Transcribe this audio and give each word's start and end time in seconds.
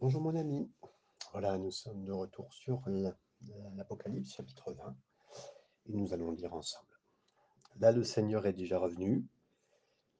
Bonjour 0.00 0.20
mon 0.20 0.34
ami. 0.36 0.70
Voilà, 1.32 1.58
nous 1.58 1.70
sommes 1.70 2.04
de 2.04 2.12
retour 2.12 2.52
sur 2.52 2.82
l- 2.88 3.14
l'Apocalypse 3.76 4.32
chapitre 4.34 4.72
20 4.72 4.96
et 5.86 5.92
nous 5.96 6.12
allons 6.12 6.30
lire 6.30 6.54
ensemble. 6.54 6.88
Là, 7.80 7.92
le 7.92 8.04
Seigneur 8.04 8.46
est 8.46 8.52
déjà 8.52 8.78
revenu. 8.78 9.26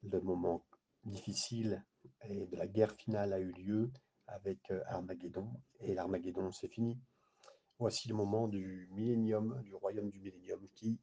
Le 0.02 0.20
moment 0.20 0.64
difficile 1.04 1.84
et 2.22 2.46
de 2.46 2.56
la 2.56 2.66
guerre 2.66 2.94
finale 2.94 3.32
a 3.32 3.40
eu 3.40 3.52
lieu 3.52 3.90
avec 4.26 4.70
euh, 4.70 4.82
Armageddon 4.86 5.50
et 5.80 5.94
l'Armageddon 5.94 6.52
c'est 6.52 6.68
fini. 6.68 6.98
Voici 7.78 8.08
le 8.08 8.14
moment 8.14 8.48
du 8.48 8.88
millénium, 8.92 9.60
du 9.62 9.74
royaume 9.74 10.10
du 10.10 10.20
millénium 10.20 10.66
qui 10.74 10.98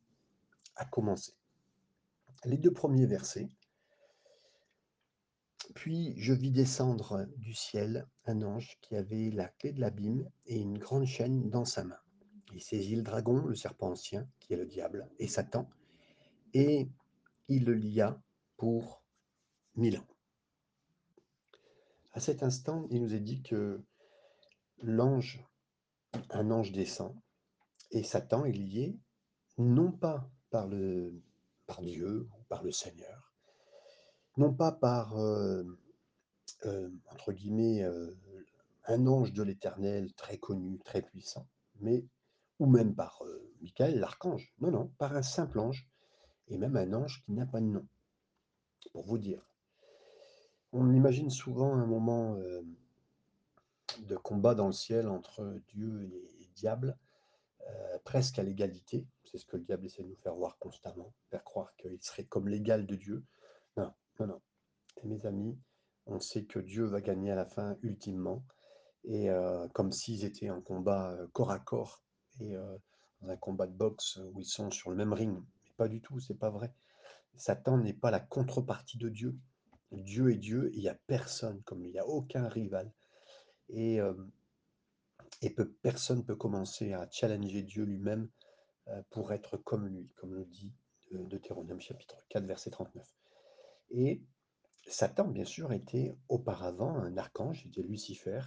a 0.75 0.85
commencé. 0.85 1.33
Les 2.43 2.57
deux 2.57 2.73
premiers 2.73 3.05
versets. 3.05 3.49
Puis 5.73 6.13
je 6.17 6.33
vis 6.33 6.51
descendre 6.51 7.25
du 7.37 7.53
ciel 7.53 8.07
un 8.25 8.41
ange 8.43 8.77
qui 8.81 8.95
avait 8.95 9.31
la 9.31 9.47
clé 9.47 9.71
de 9.71 9.81
l'abîme 9.81 10.29
et 10.45 10.59
une 10.59 10.77
grande 10.77 11.05
chaîne 11.05 11.49
dans 11.49 11.65
sa 11.65 11.83
main. 11.83 11.97
Il 12.53 12.61
saisit 12.61 12.95
le 12.95 13.01
dragon, 13.01 13.37
le 13.37 13.55
serpent 13.55 13.91
ancien, 13.91 14.27
qui 14.39 14.53
est 14.53 14.57
le 14.57 14.65
diable, 14.65 15.09
et 15.19 15.27
Satan, 15.27 15.69
et 16.53 16.87
il 17.47 17.65
le 17.65 17.73
lia 17.73 18.21
pour 18.57 19.03
mille 19.75 19.97
ans. 19.97 20.07
À 22.13 22.19
cet 22.19 22.43
instant, 22.43 22.87
il 22.91 23.01
nous 23.01 23.13
est 23.13 23.19
dit 23.19 23.41
que 23.41 23.83
l'ange, 24.81 25.43
un 26.29 26.49
ange 26.51 26.71
descend, 26.71 27.13
et 27.91 28.03
Satan 28.03 28.45
est 28.45 28.53
lié 28.53 28.97
non 29.57 29.91
pas 29.91 30.29
par, 30.49 30.67
le, 30.67 31.21
par 31.65 31.81
Dieu 31.81 32.29
ou 32.39 32.43
par 32.43 32.63
le 32.63 32.71
Seigneur, 32.71 33.34
non 34.37 34.53
pas 34.53 34.71
par, 34.71 35.17
euh, 35.17 35.63
euh, 36.65 36.89
entre 37.11 37.31
guillemets, 37.31 37.83
euh, 37.83 38.13
un 38.85 39.07
ange 39.07 39.33
de 39.33 39.43
l'Éternel 39.43 40.13
très 40.13 40.37
connu, 40.37 40.79
très 40.79 41.01
puissant, 41.01 41.47
mais 41.79 42.05
ou 42.59 42.67
même 42.67 42.95
par 42.95 43.21
Michael, 43.61 43.99
l'archange. 43.99 44.53
Non, 44.59 44.71
non, 44.71 44.87
par 44.97 45.15
un 45.15 45.23
simple 45.23 45.59
ange, 45.59 45.89
et 46.47 46.57
même 46.57 46.77
un 46.77 46.93
ange 46.93 47.23
qui 47.25 47.33
n'a 47.33 47.45
pas 47.45 47.59
de 47.59 47.65
nom, 47.65 47.85
pour 48.93 49.03
vous 49.03 49.17
dire. 49.17 49.45
On 50.71 50.93
imagine 50.93 51.29
souvent 51.29 51.73
un 51.73 51.85
moment 51.85 52.37
de 53.99 54.15
combat 54.15 54.55
dans 54.55 54.67
le 54.67 54.73
ciel 54.73 55.09
entre 55.09 55.59
Dieu 55.67 56.03
et, 56.03 56.49
diable, 56.55 56.97
presque 58.05 58.39
à 58.39 58.43
l'égalité. 58.43 59.05
C'est 59.25 59.37
ce 59.37 59.45
que 59.45 59.57
le 59.57 59.63
diable 59.63 59.87
essaie 59.87 60.03
de 60.03 60.07
nous 60.07 60.15
faire 60.15 60.35
voir 60.35 60.57
constamment, 60.57 61.11
faire 61.29 61.43
croire 61.43 61.75
qu'il 61.75 62.01
serait 62.01 62.23
comme 62.23 62.47
l'égal 62.47 62.85
de 62.85 62.95
Dieu. 62.95 63.25
Non, 64.19 64.27
non. 64.27 64.41
Et 65.03 65.07
mes 65.07 65.25
amis, 65.25 65.57
on 66.05 66.19
sait 66.19 66.45
que 66.45 66.59
Dieu 66.59 66.85
va 66.85 67.01
gagner 67.01 67.31
à 67.31 67.35
la 67.35 67.45
fin 67.45 67.77
ultimement, 67.81 68.43
et 69.03 69.29
euh, 69.29 69.67
comme 69.69 69.91
s'ils 69.91 70.25
étaient 70.25 70.49
en 70.49 70.61
combat 70.61 71.11
euh, 71.11 71.27
corps 71.33 71.51
à 71.51 71.59
corps 71.59 72.01
et 72.39 72.55
euh, 72.55 72.77
dans 73.21 73.29
un 73.29 73.37
combat 73.37 73.67
de 73.67 73.73
boxe 73.73 74.19
où 74.33 74.41
ils 74.41 74.45
sont 74.45 74.71
sur 74.71 74.89
le 74.89 74.95
même 74.95 75.13
ring. 75.13 75.33
Mais 75.35 75.71
pas 75.77 75.87
du 75.87 76.01
tout, 76.01 76.19
c'est 76.19 76.37
pas 76.37 76.49
vrai. 76.49 76.73
Satan 77.35 77.77
n'est 77.77 77.93
pas 77.93 78.11
la 78.11 78.19
contrepartie 78.19 78.97
de 78.97 79.09
Dieu. 79.09 79.37
Dieu 79.91 80.31
est 80.31 80.37
Dieu 80.37 80.71
il 80.73 80.79
n'y 80.79 80.89
a 80.89 80.97
personne 81.07 81.61
comme 81.63 81.81
lui, 81.81 81.89
il 81.89 81.93
n'y 81.93 81.99
a 81.99 82.07
aucun 82.07 82.47
rival. 82.47 82.91
Et, 83.69 83.99
personne 85.81 86.19
ne 86.19 86.23
peut 86.23 86.35
commencer 86.35 86.93
à 86.93 87.07
challenger 87.11 87.61
Dieu 87.61 87.83
lui-même 87.83 88.29
pour 89.09 89.31
être 89.31 89.57
comme 89.57 89.87
lui, 89.87 90.09
comme 90.15 90.33
le 90.33 90.45
dit 90.45 90.73
de 91.11 91.17
Deutéronome 91.23 91.81
chapitre 91.81 92.17
4, 92.29 92.45
verset 92.45 92.71
39. 92.71 93.05
Et 93.91 94.21
Satan, 94.87 95.27
bien 95.27 95.45
sûr, 95.45 95.71
était 95.73 96.15
auparavant 96.29 96.95
un 96.95 97.17
archange, 97.17 97.65
était 97.65 97.81
Lucifer, 97.81 98.41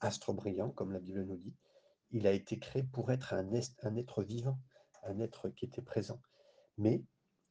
astre 0.00 0.32
brillant, 0.32 0.70
comme 0.70 0.92
la 0.92 1.00
Bible 1.00 1.24
nous 1.24 1.36
dit. 1.36 1.54
Il 2.10 2.26
a 2.26 2.32
été 2.32 2.58
créé 2.58 2.82
pour 2.82 3.10
être 3.10 3.32
un, 3.32 3.52
être 3.52 4.22
vivant, 4.22 4.58
un 5.04 5.18
être 5.20 5.48
qui 5.48 5.64
était 5.64 5.82
présent. 5.82 6.20
Mais 6.76 7.04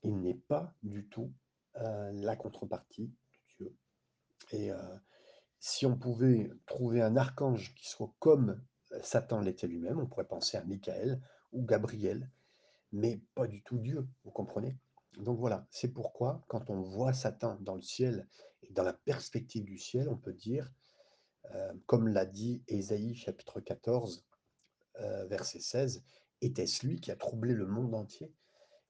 il 0.04 0.22
n'est 0.22 0.36
pas 0.36 0.74
du 0.84 1.08
tout 1.08 1.34
euh, 1.78 2.12
la 2.14 2.36
contrepartie 2.36 3.08
de 3.08 3.40
Dieu. 3.58 3.78
Et 4.52 4.72
euh, 4.72 4.98
si 5.60 5.86
on 5.86 5.98
pouvait 5.98 6.52
trouver 6.66 7.02
un 7.02 7.16
archange 7.16 7.74
qui 7.76 7.88
soit 7.88 8.14
comme 8.20 8.62
Satan 9.04 9.42
l'était 9.42 9.68
lui-même, 9.68 10.00
on 10.00 10.08
pourrait 10.08 10.28
penser 10.28 10.58
à 10.58 10.64
Michael 10.64 11.22
ou 11.52 11.66
Gabriel, 11.66 12.30
mais 12.92 13.22
pas 13.36 13.48
du 13.48 13.64
tout 13.64 13.78
Dieu, 13.78 14.08
vous 14.24 14.32
comprenez? 14.32 14.78
Donc 15.18 15.40
voilà, 15.40 15.66
c'est 15.70 15.90
pourquoi 15.90 16.44
quand 16.48 16.70
on 16.70 16.82
voit 16.82 17.14
Satan 17.14 17.58
dans 17.62 17.76
le 17.76 17.82
ciel 17.82 18.28
et 18.64 18.72
dans 18.72 18.84
la 18.84 18.94
perspective 18.94 19.66
du 19.66 19.78
ciel, 19.78 20.08
on 20.10 20.18
peut 20.18 20.34
dire, 20.34 20.72
euh, 21.54 21.74
comme 21.86 22.08
l'a 22.08 22.26
dit 22.26 22.64
Ésaïe 22.68 23.16
chapitre 23.16 23.60
14, 23.60 24.26
euh, 25.00 25.26
verset 25.26 25.60
16, 25.60 26.04
était-ce 26.42 26.86
lui 26.86 27.00
qui 27.02 27.12
a 27.12 27.16
troublé 27.16 27.54
le 27.54 27.66
monde 27.66 27.94
entier? 27.94 28.34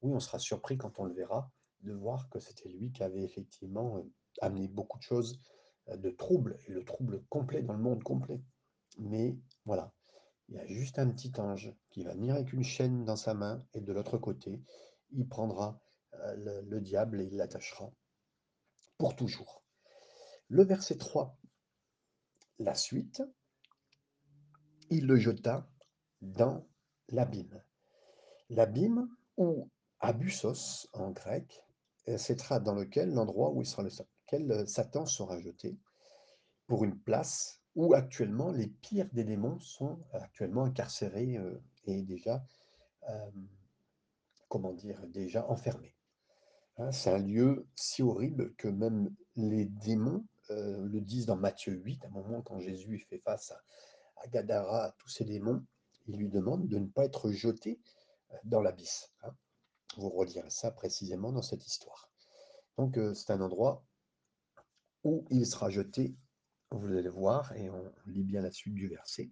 Oui, 0.02 0.14
on 0.14 0.20
sera 0.20 0.40
surpris 0.40 0.78
quand 0.78 1.00
on 1.00 1.06
le 1.06 1.14
verra 1.14 1.52
de 1.82 1.94
voir 1.94 2.30
que 2.30 2.40
c'était 2.40 2.70
lui 2.70 2.92
qui 2.92 3.04
avait 3.04 3.24
effectivement 3.24 3.98
euh, 3.98 4.04
amené 4.42 4.68
beaucoup 4.68 5.00
de 5.00 5.04
choses 5.04 5.40
de 5.88 6.12
trouble, 6.12 6.58
et 6.68 6.72
le 6.72 6.86
trouble 6.86 7.24
complet 7.30 7.64
dans 7.64 7.74
le 7.74 7.82
monde 7.82 8.04
complet. 8.04 8.40
Mais 9.00 9.36
voilà, 9.66 9.92
il 10.48 10.56
y 10.56 10.60
a 10.60 10.68
juste 10.68 11.00
un 11.00 11.10
petit 11.10 11.32
ange 11.40 11.74
qui 11.90 12.04
va 12.04 12.14
venir 12.14 12.36
avec 12.36 12.54
une 12.54 12.64
chaîne 12.64 13.04
dans 13.04 13.16
sa 13.16 13.34
main, 13.34 13.66
et 13.74 13.82
de 13.82 13.92
l'autre 13.92 14.18
côté, 14.18 14.62
il 15.12 15.28
prendra 15.28 15.82
le, 16.38 16.62
le 16.62 16.82
diable 16.82 17.22
et 17.22 17.26
il 17.26 17.38
l'attachera 17.38 17.92
pour 18.98 19.16
toujours. 19.16 19.64
Le 20.50 20.64
verset 20.64 20.98
3, 20.98 21.38
la 22.60 22.76
suite, 22.76 23.24
il 24.90 25.08
le 25.08 25.16
jeta 25.16 25.68
dans 26.22 26.68
l'abîme. 27.10 27.64
L'abîme, 28.50 29.10
ou 29.38 29.70
abyssos 30.00 30.88
en 30.94 31.12
grec, 31.12 31.64
c'est 32.18 32.38
dans 32.64 32.76
lequel 32.76 33.14
l'endroit 33.14 33.52
où 33.52 33.64
sera 33.64 33.84
lequel 33.84 34.68
Satan 34.68 35.06
sera 35.06 35.40
jeté 35.40 35.78
pour 36.68 36.84
une 36.84 37.00
place 37.00 37.62
où 37.76 37.94
actuellement 37.94 38.52
les 38.52 38.68
pires 38.68 39.10
des 39.14 39.24
démons 39.24 39.60
sont 39.60 40.00
actuellement 40.14 40.66
incarcérés 40.66 41.38
euh, 41.38 41.64
et 41.86 42.02
déjà, 42.02 42.44
euh, 43.10 43.32
comment 44.50 44.74
dire, 44.74 45.02
déjà 45.08 45.48
enfermés. 45.50 45.96
Hein, 46.82 46.92
c'est 46.92 47.12
un 47.12 47.20
lieu 47.20 47.68
si 47.76 48.02
horrible 48.02 48.56
que 48.56 48.68
même 48.68 49.16
les 49.36 49.66
démons 49.66 50.26
euh, 50.50 50.84
le 50.88 51.00
disent 51.00 51.28
dans 51.28 51.36
Matthieu 51.36 51.74
8, 51.74 52.04
à 52.04 52.08
un 52.08 52.10
moment 52.10 52.42
quand 52.42 52.60
Jésus 52.60 53.06
fait 53.08 53.20
face 53.20 53.52
à, 53.52 54.28
Gadara, 54.30 54.86
à 54.86 54.92
tous 54.94 55.10
ces 55.10 55.24
démons, 55.24 55.64
il 56.08 56.18
lui 56.18 56.30
demande 56.30 56.68
de 56.68 56.80
ne 56.80 56.88
pas 56.88 57.06
être 57.06 57.32
jeté 57.32 57.80
dans 58.46 58.62
l'abysse. 58.62 59.12
Hein. 59.22 59.36
Vous 59.98 60.10
relirez 60.10 60.50
ça 60.50 60.72
précisément 60.72 61.32
dans 61.32 61.44
cette 61.44 61.68
histoire. 61.68 62.10
Donc 62.78 62.98
euh, 62.98 63.14
c'est 63.14 63.32
un 63.32 63.42
endroit 63.42 63.86
où 65.04 65.28
il 65.30 65.46
sera 65.46 65.70
jeté, 65.70 66.16
vous 66.72 66.98
allez 66.98 67.10
voir, 67.10 67.56
et 67.58 67.70
on 67.70 67.94
lit 68.08 68.24
bien 68.24 68.42
la 68.42 68.52
suite 68.52 68.74
du 68.74 68.88
verset. 68.88 69.30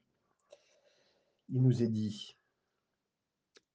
Il 1.48 1.64
nous 1.64 1.82
est 1.82 1.88
dit, 1.88 2.38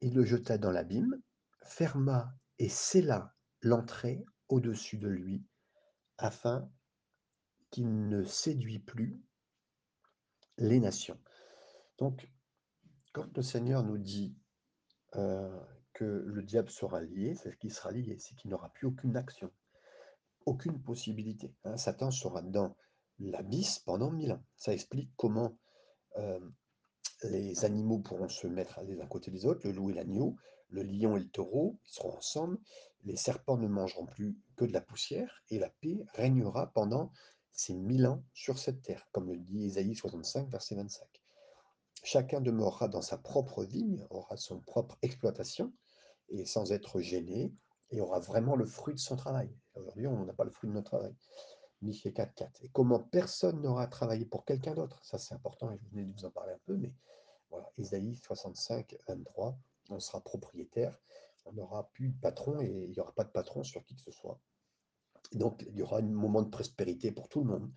il 0.01 0.15
le 0.15 0.25
jeta 0.25 0.59
dans 0.59 0.71
l'abîme, 0.71 1.21
ferma 1.61 2.33
et 2.61 2.69
scella 2.69 3.34
l'entrée 3.65 4.25
au-dessus 4.49 4.99
de 4.99 5.09
lui, 5.09 5.45
afin 6.19 6.71
qu'il 7.71 8.09
ne 8.09 8.23
séduit 8.23 8.79
plus 8.79 9.21
les 10.59 10.79
nations. 10.79 11.19
Donc, 11.99 12.29
quand 13.13 13.37
le 13.37 13.43
Seigneur 13.43 13.83
nous 13.83 13.99
dit 13.99 14.37
euh, 15.17 15.61
que 15.93 16.05
le 16.05 16.43
diable 16.43 16.71
sera 16.71 17.01
lié, 17.01 17.35
c'est 17.35 17.59
qu'il 17.59 17.73
sera 17.73 17.91
lié, 17.91 18.17
c'est 18.19 18.35
qu'il 18.37 18.51
n'aura 18.51 18.69
plus 18.73 18.87
aucune 18.87 19.17
action, 19.17 19.51
aucune 20.47 20.81
possibilité. 20.81 21.55
Hein. 21.65 21.77
Satan 21.77 22.11
sera 22.11 22.43
dans 22.43 22.77
l'abysse 23.19 23.79
pendant 23.81 24.11
mille 24.11 24.33
ans. 24.33 24.45
Ça 24.57 24.73
explique 24.73 25.11
comment 25.17 25.57
euh, 26.17 26.41
les 27.23 27.65
animaux 27.65 28.01
pourront 28.01 28.29
se 28.29 28.47
mettre 28.47 28.81
les 28.83 29.01
uns 29.01 29.07
côté 29.07 29.31
des 29.31 29.47
autres, 29.47 29.67
le 29.67 29.73
loup 29.73 29.91
et 29.91 29.95
l'agneau, 29.95 30.37
le 30.69 30.83
lion 30.83 31.17
et 31.17 31.21
le 31.21 31.29
taureau, 31.29 31.79
ils 31.87 31.93
seront 31.93 32.17
ensemble, 32.17 32.59
les 33.05 33.17
serpents 33.17 33.57
ne 33.57 33.69
mangeront 33.69 34.07
plus 34.07 34.37
que 34.57 34.65
de 34.65 34.73
la 34.73 34.81
poussière, 34.81 35.43
et 35.51 35.59
la 35.59 35.71
paix 35.71 36.05
régnera 36.15 36.73
pendant 36.73 37.13
ces 37.53 37.75
mille 37.75 38.07
ans 38.07 38.23
sur 38.33 38.59
cette 38.59 38.83
terre, 38.83 39.07
comme 39.13 39.29
le 39.29 39.39
dit 39.39 39.65
Ésaïe 39.65 39.95
65, 39.95 40.49
verset 40.49 40.75
25. 40.75 41.07
Chacun 42.03 42.41
demeurera 42.41 42.89
dans 42.89 43.03
sa 43.03 43.17
propre 43.17 43.65
vigne, 43.65 44.07
aura 44.11 44.37
son 44.37 44.61
propre 44.61 44.99
exploitation, 45.03 45.73
et 46.29 46.45
sans 46.45 46.73
être 46.73 47.01
gêné, 47.01 47.53
et 47.91 48.01
aura 48.01 48.19
vraiment 48.19 48.57
le 48.57 48.67
fruit 48.67 48.95
de 48.95 48.99
son 49.01 49.17
travail. 49.17 49.55
Aujourd'hui, 49.75 50.07
on 50.07 50.25
n'a 50.25 50.33
pas 50.33 50.45
le 50.45 50.51
fruit 50.51 50.69
de 50.69 50.75
notre 50.75 50.91
travail. 50.91 51.15
Michée 51.83 52.11
4.4. 52.11 52.49
Et 52.63 52.69
comment 52.71 52.99
personne 52.99 53.61
n'aura 53.61 53.87
travaillé 53.87 54.25
pour 54.25 54.45
quelqu'un 54.45 54.75
d'autre? 54.75 55.05
Ça, 55.05 55.19
c'est 55.19 55.35
important, 55.35 55.71
et 55.71 55.79
je 55.79 55.91
venais 55.91 56.05
de 56.05 56.13
vous 56.13 56.25
en 56.25 56.31
parler 56.31 56.53
un 56.53 56.61
peu, 56.65 56.77
mais 56.77 56.93
voilà, 57.51 57.71
Isaïe 57.79 58.17
65, 58.17 58.97
23, 59.07 59.59
on 59.91 60.01
sera 60.01 60.21
propriétaire, 60.21 60.99
on 61.47 61.53
n'aura 61.53 61.91
plus 61.93 62.09
de 62.11 62.21
patron, 62.21 62.61
et 62.61 62.87
il 62.89 62.91
n'y 62.91 63.01
aura 63.01 63.13
pas 63.13 63.25
de 63.25 63.31
patron 63.31 63.63
sur 63.63 63.85
qui 63.85 63.97
que 63.97 64.03
ce 64.03 64.13
soit. 64.13 64.41
Donc, 65.33 65.65
il 65.69 65.77
y 65.77 65.83
aura 65.83 65.99
un 65.99 66.03
moment 66.03 66.43
de 66.43 66.51
prospérité 66.51 67.13
pour 67.13 67.29
tout 67.29 67.41
le 67.41 67.51
monde. 67.51 67.73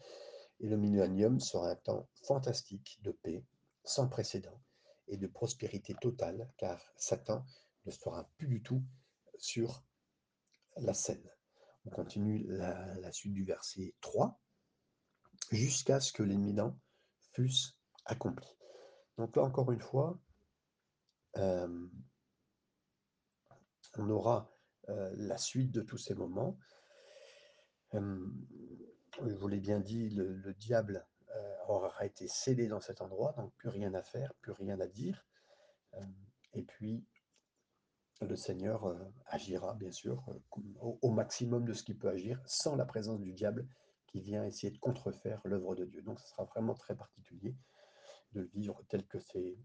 Et 0.59 0.67
le 0.67 0.77
millénium 0.77 1.39
sera 1.39 1.71
un 1.71 1.75
temps 1.75 2.07
fantastique 2.23 2.99
de 3.03 3.11
paix, 3.11 3.43
sans 3.83 4.07
précédent, 4.07 4.59
et 5.07 5.17
de 5.17 5.27
prospérité 5.27 5.95
totale, 6.01 6.51
car 6.57 6.81
Satan 6.97 7.45
ne 7.85 7.91
sera 7.91 8.29
plus 8.37 8.47
du 8.47 8.61
tout 8.61 8.83
sur 9.37 9.83
la 10.77 10.93
scène. 10.93 11.29
On 11.85 11.89
continue 11.89 12.45
la, 12.47 13.11
suite 13.11 13.33
du 13.33 13.43
verset 13.43 13.93
3, 14.01 14.39
jusqu'à 15.51 15.99
ce 15.99 16.11
que 16.11 16.23
l'éminent 16.23 16.77
fussent 17.33 17.77
accomplis. 18.05 18.57
Donc 19.17 19.35
là, 19.35 19.43
encore 19.43 19.71
une 19.71 19.79
fois, 19.79 20.19
euh, 21.37 21.87
on 23.97 24.09
aura 24.09 24.51
la 24.87 25.37
suite 25.37 25.71
de 25.71 25.81
tous 25.81 25.97
ces 25.97 26.15
moments. 26.15 26.57
Je 27.93 29.35
vous 29.35 29.47
l'ai 29.47 29.59
bien 29.59 29.79
dit, 29.79 30.09
le, 30.09 30.33
le 30.33 30.53
diable 30.53 31.05
aura 31.67 32.05
été 32.05 32.27
scellé 32.27 32.67
dans 32.67 32.79
cet 32.79 33.01
endroit, 33.01 33.33
donc 33.33 33.53
plus 33.55 33.69
rien 33.69 33.93
à 33.93 34.01
faire, 34.01 34.33
plus 34.35 34.53
rien 34.53 34.79
à 34.79 34.87
dire. 34.87 35.25
Et 36.53 36.63
puis, 36.63 37.05
le 38.21 38.35
Seigneur 38.35 38.95
agira, 39.25 39.75
bien 39.75 39.91
sûr, 39.91 40.23
au, 40.79 40.97
au 41.01 41.11
maximum 41.11 41.65
de 41.65 41.73
ce 41.73 41.83
qu'il 41.83 41.97
peut 41.97 42.09
agir, 42.09 42.41
sans 42.45 42.75
la 42.75 42.85
présence 42.85 43.19
du 43.19 43.33
diable 43.33 43.67
qui 44.07 44.21
vient 44.21 44.45
essayer 44.45 44.71
de 44.71 44.77
contrefaire 44.77 45.41
l'œuvre 45.43 45.75
de 45.75 45.85
Dieu. 45.85 46.01
Donc, 46.01 46.19
ce 46.19 46.27
sera 46.29 46.45
vraiment 46.45 46.73
très 46.73 46.95
particulier 46.95 47.55
de 48.31 48.41
le 48.41 48.47
vivre 48.47 48.81
tel 48.87 49.05
que 49.05 49.19
c'est 49.19 49.57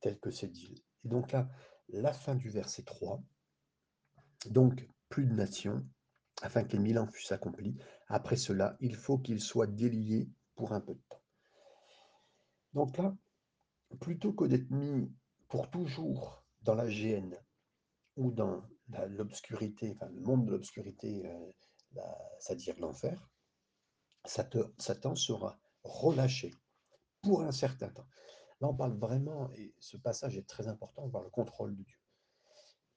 tel 0.00 0.18
que 0.18 0.30
c'est 0.30 0.48
dit. 0.48 0.84
Et 1.04 1.08
donc 1.08 1.32
là, 1.32 1.48
la 1.88 2.12
fin 2.12 2.34
du 2.34 2.50
verset 2.50 2.82
3, 2.82 3.22
donc 4.46 4.88
plus 5.08 5.26
de 5.26 5.34
nations, 5.34 5.86
afin 6.42 6.64
que 6.64 6.72
les 6.72 6.78
mille 6.78 6.98
ans 6.98 7.06
fussent 7.06 7.32
accomplis. 7.32 7.76
Après 8.06 8.36
cela, 8.36 8.76
il 8.80 8.94
faut 8.94 9.18
qu'ils 9.18 9.40
soient 9.40 9.66
déliés 9.66 10.30
pour 10.54 10.72
un 10.72 10.80
peu 10.80 10.94
de 10.94 11.02
temps. 11.08 11.22
Donc 12.74 12.96
là, 12.98 13.16
plutôt 14.00 14.32
que 14.32 14.44
d'être 14.44 14.70
mis 14.70 15.10
pour 15.48 15.70
toujours 15.70 16.44
dans 16.62 16.74
la 16.74 16.88
géhenne 16.88 17.36
ou 18.16 18.32
dans 18.32 18.62
l'obscurité, 19.08 19.92
enfin 19.94 20.10
le 20.12 20.20
monde 20.20 20.46
de 20.46 20.52
l'obscurité, 20.52 21.26
euh, 21.26 21.52
c'est-à-dire 22.38 22.78
l'enfer, 22.78 23.28
Satan 24.24 25.14
sera 25.14 25.58
relâché 25.82 26.54
pour 27.22 27.42
un 27.42 27.52
certain 27.52 27.88
temps. 27.88 28.06
Là, 28.60 28.68
on 28.68 28.74
parle 28.74 28.96
vraiment, 28.98 29.50
et 29.54 29.74
ce 29.78 29.96
passage 29.96 30.36
est 30.36 30.48
très 30.48 30.68
important, 30.68 31.08
par 31.08 31.22
le 31.22 31.30
contrôle 31.30 31.76
de 31.76 31.82
Dieu. 31.82 31.98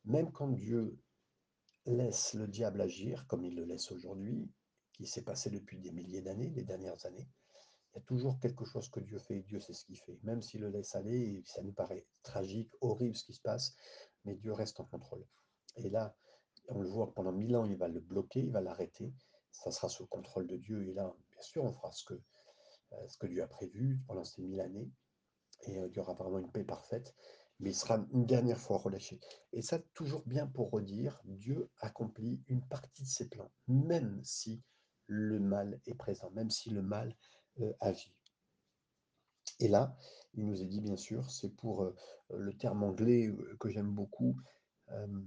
Même 0.05 0.31
quand 0.31 0.49
Dieu 0.49 0.99
laisse 1.86 2.33
le 2.33 2.48
diable 2.48 2.81
agir, 2.81 3.25
comme 3.28 3.45
il 3.45 3.56
le 3.56 3.66
laisse 3.66 3.92
aujourd'hui, 3.92 4.51
qui 4.94 5.07
s'est 5.07 5.24
passé 5.24 5.50
depuis 5.50 5.80
des 5.80 5.92
milliers 5.92 6.22
d'années, 6.22 6.50
les 6.50 6.63
dernières 6.63 7.06
années, 7.06 7.28
il 7.94 7.98
y 7.98 8.00
a 8.00 8.06
toujours 8.06 8.39
quelque 8.39 8.66
chose 8.66 8.89
que 8.89 9.00
Dieu 9.00 9.19
fait, 9.19 9.39
et 9.39 9.44
Dieu 9.44 9.60
sait 9.60 9.74
ce 9.74 9.83
qu'il 9.86 9.98
fait. 9.98 10.18
Même 10.24 10.42
s'il 10.42 10.62
le 10.62 10.69
laisse 10.69 10.95
aller, 10.95 11.44
ça 11.45 11.62
nous 11.62 11.74
paraît 11.74 12.06
tragique, 12.24 12.72
horrible 12.80 13.16
ce 13.16 13.25
qui 13.25 13.33
se 13.33 13.42
passe, 13.42 13.75
mais 14.24 14.36
Dieu 14.36 14.54
reste 14.54 14.80
en 14.80 14.86
contrôle. 14.86 15.25
Et 15.75 15.89
là, 15.89 16.16
on 16.68 16.80
le 16.80 16.88
voit 16.88 17.13
pendant 17.13 17.31
mille 17.31 17.56
ans, 17.56 17.66
il 17.66 17.75
va 17.75 17.88
le 17.88 18.00
bloquer, 18.00 18.42
il 18.42 18.51
va 18.51 18.62
l'arrêter, 18.62 19.13
ça 19.51 19.72
sera 19.72 19.89
sous 19.89 20.04
le 20.04 20.07
contrôle 20.07 20.48
de 20.48 20.57
Dieu, 20.57 20.88
et 20.88 20.94
là, 20.94 21.13
bien 21.31 21.42
sûr, 21.42 21.63
on 21.63 21.72
fera 21.72 21.92
ce 21.92 22.06
que, 22.06 22.13
euh, 22.13 23.07
ce 23.07 23.18
que 23.18 23.27
Dieu 23.27 23.44
a 23.44 23.48
prévu 23.48 24.00
pendant 24.07 24.24
ces 24.24 24.42
mille 24.42 24.62
années, 24.62 24.89
et 25.63 25.77
euh, 25.77 25.88
il 25.88 25.95
y 25.95 26.00
aura 26.00 26.13
vraiment 26.13 26.39
une 26.39 26.51
paix 26.51 26.63
parfaite, 26.63 27.13
mais 27.62 27.72
il 27.72 27.75
sera 27.75 28.06
une 28.12 28.25
dernière 28.25 28.60
fois 28.60 28.78
relâché. 28.78 29.19
Et 29.54 29.62
ça, 29.62 29.80
toujours 29.94 30.24
bien 30.25 30.48
pour 30.48 30.72
redire, 30.72 31.22
Dieu 31.25 31.69
accomplit 31.80 32.42
une 32.48 32.62
partie 32.62 33.04
de 33.04 33.08
ses 33.08 33.30
plans, 33.30 33.52
même 33.68 34.19
si 34.24 34.62
le 35.08 35.40
mal 35.40 35.80
est 35.86 35.96
présent, 35.96 36.30
même 36.31 36.50
si 36.50 36.69
le 36.69 36.81
mal 36.81 37.16
euh, 37.60 37.74
agit. 37.80 38.16
Et 39.60 39.68
là, 39.68 39.96
il 40.34 40.46
nous 40.46 40.62
est 40.62 40.66
dit, 40.66 40.81
bien 40.81 40.98
sûr, 40.98 41.30
c'est 41.30 41.56
pour 41.56 41.84
euh, 41.84 41.96
le 42.30 42.54
terme 42.54 42.84
anglais 42.84 43.28
euh, 43.28 43.56
que 43.60 43.69
j'aime 43.69 43.92
beaucoup, 43.92 44.36
euh, 44.90 45.22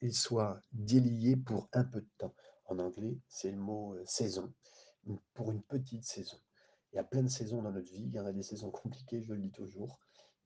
il 0.00 0.14
soit 0.14 0.60
délié 0.72 1.36
pour 1.36 1.68
un 1.72 1.84
peu 1.84 2.00
de 2.00 2.10
temps. 2.18 2.34
En 2.66 2.78
anglais, 2.78 3.18
c'est 3.28 3.50
le 3.50 3.58
mot 3.58 3.94
euh, 3.94 4.04
saison, 4.06 4.52
pour 5.34 5.50
une 5.52 5.62
petite 5.62 6.04
saison. 6.04 6.36
Il 6.92 6.96
y 6.96 6.98
a 6.98 7.04
plein 7.04 7.22
de 7.22 7.28
saisons 7.28 7.62
dans 7.62 7.72
notre 7.72 7.90
vie, 7.92 8.04
il 8.04 8.14
y 8.14 8.20
en 8.20 8.26
a 8.26 8.32
des 8.32 8.42
saisons 8.42 8.70
compliquées, 8.82 9.22
je 9.22 9.32
le 9.32 9.40
dis 9.40 9.50
toujours. 9.50 9.98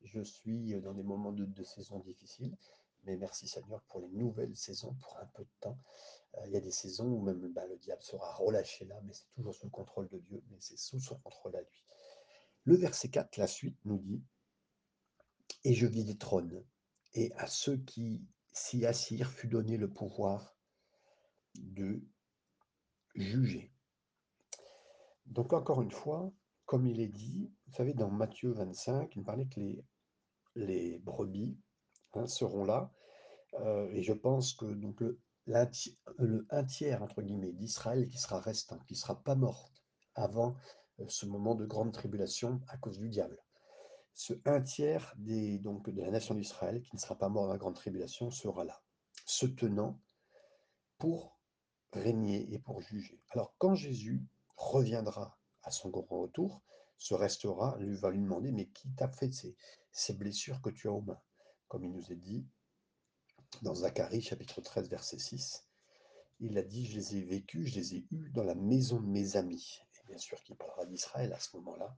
Je 0.02 0.20
suis 0.22 0.80
dans 0.80 0.94
des 0.94 1.02
moments 1.02 1.32
de, 1.32 1.62
saisons 1.64 1.98
difficiles, 2.00 2.56
mais 3.04 3.16
merci 3.16 3.48
Seigneur 3.48 3.82
pour 3.88 4.00
les 4.00 4.08
nouvelles 4.08 4.56
saisons, 4.56 4.94
pour 4.94 5.18
un 5.18 5.26
peu 5.26 5.44
de 5.44 5.50
temps. 5.60 5.78
Euh, 6.36 6.46
il 6.46 6.52
y 6.52 6.56
a 6.56 6.60
des 6.60 6.70
saisons 6.70 7.06
où 7.06 7.20
même 7.20 7.52
bah, 7.52 7.66
le 7.66 7.76
diable 7.76 8.02
sera 8.02 8.34
relâché 8.34 8.84
là, 8.84 9.00
mais 9.04 9.12
c'est 9.12 9.28
toujours 9.34 9.54
sous 9.54 9.66
le 9.66 9.70
contrôle 9.70 10.08
de 10.08 10.18
Dieu, 10.18 10.42
mais 10.50 10.56
c'est 10.60 10.78
sous 10.78 11.00
son 11.00 11.16
contrôle 11.18 11.56
à 11.56 11.60
lui. 11.60 11.84
Le 12.64 12.76
verset 12.76 13.08
4, 13.08 13.36
la 13.36 13.46
suite, 13.46 13.78
nous 13.84 13.98
dit 13.98 14.22
Et 15.64 15.74
je 15.74 15.86
vis 15.86 16.04
des 16.04 16.16
trônes, 16.16 16.64
et 17.14 17.32
à 17.34 17.46
ceux 17.46 17.76
qui 17.78 18.22
s'y 18.52 18.86
assirent 18.86 19.30
fut 19.30 19.48
donné 19.48 19.76
le 19.76 19.90
pouvoir 19.90 20.56
de 21.54 22.02
juger. 23.14 23.72
Donc, 25.26 25.52
encore 25.52 25.82
une 25.82 25.90
fois, 25.90 26.32
comme 26.68 26.86
il 26.86 27.00
est 27.00 27.08
dit, 27.08 27.50
vous 27.66 27.72
savez, 27.72 27.94
dans 27.94 28.10
Matthieu 28.10 28.52
25, 28.52 29.16
il 29.16 29.24
parlait 29.24 29.46
que 29.46 29.58
les, 30.54 30.98
brebis 30.98 31.56
hein, 32.12 32.26
seront 32.26 32.62
là, 32.62 32.92
euh, 33.54 33.90
et 33.92 34.02
je 34.02 34.12
pense 34.12 34.52
que 34.52 34.66
donc, 34.66 35.00
le, 35.00 35.16
le 36.18 36.46
un 36.50 36.64
tiers, 36.64 37.02
entre 37.02 37.22
guillemets, 37.22 37.52
d'Israël 37.52 38.06
qui 38.06 38.18
sera 38.18 38.38
restant, 38.38 38.78
qui 38.80 38.92
ne 38.92 38.98
sera 38.98 39.18
pas 39.22 39.34
morte 39.34 39.82
avant 40.14 40.56
euh, 41.00 41.06
ce 41.08 41.24
moment 41.24 41.54
de 41.54 41.64
grande 41.64 41.94
tribulation 41.94 42.60
à 42.68 42.76
cause 42.76 42.98
du 42.98 43.08
diable. 43.08 43.42
Ce 44.12 44.34
un 44.44 44.60
tiers 44.60 45.14
des, 45.16 45.58
donc, 45.58 45.88
de 45.88 46.02
la 46.02 46.10
nation 46.10 46.34
d'Israël 46.34 46.82
qui 46.82 46.94
ne 46.94 47.00
sera 47.00 47.16
pas 47.16 47.30
mort 47.30 47.46
dans 47.46 47.52
la 47.52 47.58
grande 47.58 47.76
tribulation 47.76 48.30
sera 48.30 48.64
là, 48.64 48.82
se 49.24 49.46
tenant 49.46 49.98
pour 50.98 51.40
régner 51.94 52.52
et 52.52 52.58
pour 52.58 52.82
juger. 52.82 53.22
Alors 53.30 53.54
quand 53.56 53.74
Jésus 53.74 54.22
reviendra 54.54 55.38
à 55.68 55.70
son 55.70 55.90
grand 55.90 56.22
retour, 56.22 56.62
ce 56.96 57.14
restera, 57.14 57.76
lui 57.78 57.94
va 57.94 58.10
lui 58.10 58.18
demander, 58.18 58.50
mais 58.50 58.66
qui 58.68 58.88
t'a 58.96 59.08
fait 59.08 59.30
ces, 59.32 59.54
ces 59.92 60.14
blessures 60.14 60.60
que 60.62 60.70
tu 60.70 60.88
as 60.88 60.92
aux 60.92 61.02
mains 61.02 61.20
Comme 61.68 61.84
il 61.84 61.92
nous 61.92 62.10
est 62.10 62.16
dit 62.16 62.46
dans 63.62 63.74
Zacharie 63.74 64.22
chapitre 64.22 64.60
13 64.60 64.88
verset 64.88 65.18
6, 65.18 65.64
il 66.40 66.56
a 66.58 66.62
dit, 66.62 66.86
je 66.86 66.96
les 66.96 67.16
ai 67.16 67.22
vécus, 67.22 67.68
je 67.68 67.74
les 67.76 67.94
ai 67.96 68.06
eus 68.10 68.30
dans 68.30 68.44
la 68.44 68.54
maison 68.54 69.00
de 69.00 69.06
mes 69.06 69.36
amis. 69.36 69.80
Et 70.00 70.06
bien 70.06 70.18
sûr 70.18 70.42
qu'il 70.42 70.56
parlera 70.56 70.86
d'Israël 70.86 71.32
à 71.32 71.40
ce 71.40 71.56
moment-là. 71.56 71.96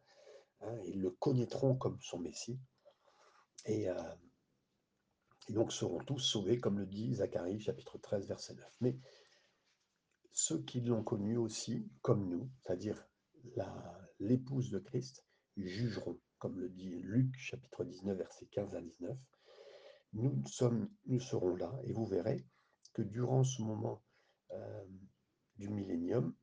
Hein, 0.63 0.79
ils 0.87 1.01
le 1.01 1.11
connaîtront 1.11 1.77
comme 1.77 1.99
son 2.01 2.19
Messie. 2.19 2.59
Et, 3.67 3.89
euh, 3.89 4.15
et 5.49 5.53
donc 5.53 5.73
seront 5.73 6.03
tous 6.05 6.19
sauvés, 6.19 6.59
comme 6.59 6.79
le 6.79 6.87
dit 6.87 7.15
Zacharie 7.15 7.61
chapitre 7.61 7.99
13 7.99 8.27
verset 8.27 8.55
9. 8.55 8.77
Mais 8.81 8.99
ceux 10.33 10.63
qui 10.63 10.81
l'ont 10.81 11.05
connu 11.05 11.37
aussi, 11.37 11.89
comme 12.03 12.29
nous, 12.29 12.49
c'est-à-dire 12.63 13.10
l'épouse 14.19 14.71
de 14.71 14.79
Christ, 14.79 15.25
jugeront, 15.57 16.19
comme 16.39 16.59
le 16.59 16.69
dit 16.69 16.91
Luc 17.03 17.37
chapitre 17.37 17.85
19, 17.85 18.17
versets 18.17 18.47
15 18.47 18.75
à 18.75 18.81
19. 18.81 19.19
Nous, 20.15 20.45
sommes, 20.47 20.91
nous 21.07 21.21
serons 21.21 21.57
là 21.57 21.73
et 21.85 21.93
vous 21.93 22.07
verrez 22.07 22.45
que 22.93 23.03
durant 23.03 23.45
ce 23.45 23.63
moment 23.63 24.03
euh, 24.53 24.85
du 25.57 25.69
millénium, 25.69 26.35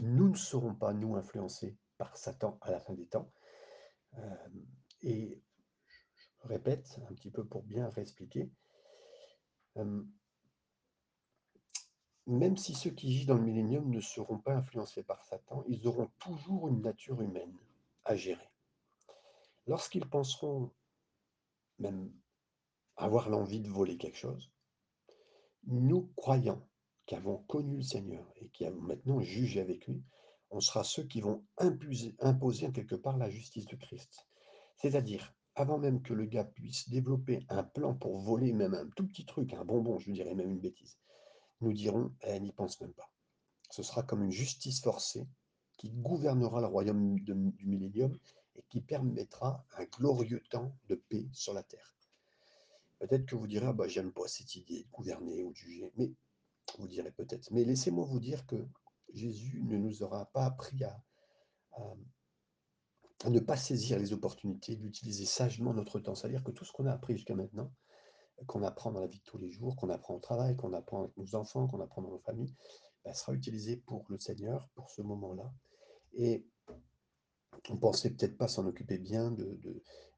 nous 0.00 0.28
ne 0.28 0.36
serons 0.36 0.74
pas, 0.74 0.92
nous, 0.92 1.16
influencés 1.16 1.78
par 1.96 2.16
Satan 2.16 2.58
à 2.60 2.70
la 2.70 2.80
fin 2.80 2.92
des 2.94 3.06
temps. 3.06 3.32
Euh, 4.18 4.48
et 5.02 5.42
je 6.16 6.48
répète 6.48 6.98
un 7.08 7.14
petit 7.14 7.30
peu 7.30 7.44
pour 7.44 7.62
bien 7.62 7.88
réexpliquer. 7.88 8.50
Euh, 9.76 10.02
même 12.26 12.56
si 12.56 12.74
ceux 12.74 12.90
qui 12.90 13.08
vivent 13.08 13.26
dans 13.26 13.36
le 13.36 13.42
millénium 13.42 13.88
ne 13.90 14.00
seront 14.00 14.38
pas 14.38 14.54
influencés 14.54 15.02
par 15.02 15.24
Satan, 15.24 15.62
ils 15.68 15.86
auront 15.86 16.10
toujours 16.18 16.68
une 16.68 16.82
nature 16.82 17.20
humaine 17.20 17.56
à 18.04 18.16
gérer. 18.16 18.50
Lorsqu'ils 19.66 20.06
penseront 20.08 20.70
même 21.78 22.12
avoir 22.96 23.28
l'envie 23.28 23.60
de 23.60 23.68
voler 23.68 23.96
quelque 23.96 24.18
chose, 24.18 24.50
nous, 25.66 26.10
croyants, 26.16 26.66
qui 27.06 27.14
avons 27.14 27.38
connu 27.44 27.76
le 27.76 27.82
Seigneur 27.82 28.26
et 28.36 28.48
qui 28.48 28.64
avons 28.64 28.80
maintenant 28.80 29.20
jugé 29.20 29.60
avec 29.60 29.86
lui, 29.86 30.02
on 30.50 30.60
sera 30.60 30.82
ceux 30.82 31.04
qui 31.04 31.20
vont 31.20 31.44
imposer, 31.58 32.16
imposer 32.20 32.72
quelque 32.72 32.94
part 32.96 33.16
la 33.16 33.30
justice 33.30 33.66
de 33.66 33.76
Christ. 33.76 34.26
C'est-à-dire, 34.76 35.34
avant 35.54 35.78
même 35.78 36.02
que 36.02 36.14
le 36.14 36.26
gars 36.26 36.44
puisse 36.44 36.88
développer 36.88 37.44
un 37.48 37.62
plan 37.62 37.94
pour 37.94 38.18
voler 38.18 38.52
même 38.52 38.74
un 38.74 38.88
tout 38.96 39.06
petit 39.06 39.24
truc, 39.24 39.54
un 39.54 39.64
bonbon, 39.64 39.98
je 39.98 40.10
dirais 40.10 40.34
même 40.34 40.50
une 40.50 40.60
bêtise, 40.60 40.98
nous 41.60 41.72
dirons, 41.72 42.12
elle 42.20 42.42
n'y 42.42 42.52
pense 42.52 42.80
même 42.80 42.92
pas. 42.92 43.10
Ce 43.70 43.82
sera 43.82 44.02
comme 44.02 44.22
une 44.22 44.30
justice 44.30 44.80
forcée 44.80 45.26
qui 45.76 45.90
gouvernera 45.90 46.60
le 46.60 46.66
royaume 46.66 47.18
du 47.20 47.34
millénium 47.34 48.16
et 48.54 48.62
qui 48.68 48.80
permettra 48.80 49.64
un 49.76 49.84
glorieux 49.84 50.42
temps 50.50 50.72
de 50.88 50.94
paix 50.94 51.28
sur 51.32 51.52
la 51.52 51.62
terre. 51.62 51.94
Peut-être 52.98 53.26
que 53.26 53.34
vous 53.36 53.46
direz, 53.46 53.66
ah 53.66 53.72
bah, 53.72 53.88
j'aime 53.88 54.12
pas 54.12 54.26
cette 54.26 54.54
idée 54.54 54.84
de 54.84 54.88
gouverner 54.90 55.42
ou 55.42 55.50
de 55.50 55.56
juger, 55.56 55.92
mais 55.96 56.12
vous 56.78 56.88
direz 56.88 57.10
peut-être. 57.10 57.50
Mais 57.50 57.64
laissez-moi 57.64 58.06
vous 58.06 58.20
dire 58.20 58.46
que 58.46 58.56
Jésus 59.12 59.62
ne 59.64 59.76
nous 59.76 60.02
aura 60.02 60.26
pas 60.26 60.46
appris 60.46 60.82
à, 60.84 61.02
à- 61.72 61.94
à 63.24 63.30
ne 63.30 63.40
pas 63.40 63.56
saisir 63.56 63.98
les 63.98 64.12
opportunités, 64.12 64.76
d'utiliser 64.76 65.24
sagement 65.24 65.72
notre 65.72 66.00
temps. 66.00 66.14
C'est-à-dire 66.14 66.44
que 66.44 66.50
tout 66.50 66.64
ce 66.64 66.72
qu'on 66.72 66.86
a 66.86 66.92
appris 66.92 67.14
jusqu'à 67.14 67.34
maintenant, 67.34 67.72
qu'on 68.46 68.62
apprend 68.62 68.92
dans 68.92 69.00
la 69.00 69.06
vie 69.06 69.18
de 69.18 69.24
tous 69.24 69.38
les 69.38 69.50
jours, 69.50 69.76
qu'on 69.76 69.90
apprend 69.90 70.14
au 70.14 70.20
travail, 70.20 70.56
qu'on 70.56 70.72
apprend 70.72 71.00
avec 71.00 71.16
nos 71.16 71.34
enfants, 71.34 71.66
qu'on 71.66 71.80
apprend 71.80 72.02
dans 72.02 72.10
nos 72.10 72.18
familles, 72.18 72.54
bah, 73.04 73.14
sera 73.14 73.32
utilisé 73.32 73.76
pour 73.76 74.04
le 74.08 74.18
Seigneur, 74.18 74.68
pour 74.74 74.90
ce 74.90 75.02
moment-là. 75.02 75.52
Et 76.14 76.44
on 77.70 77.76
pensait 77.76 78.10
peut-être 78.10 78.36
pas 78.36 78.48
s'en 78.48 78.66
occuper 78.66 78.98
bien, 78.98 79.30
de, 79.30 79.58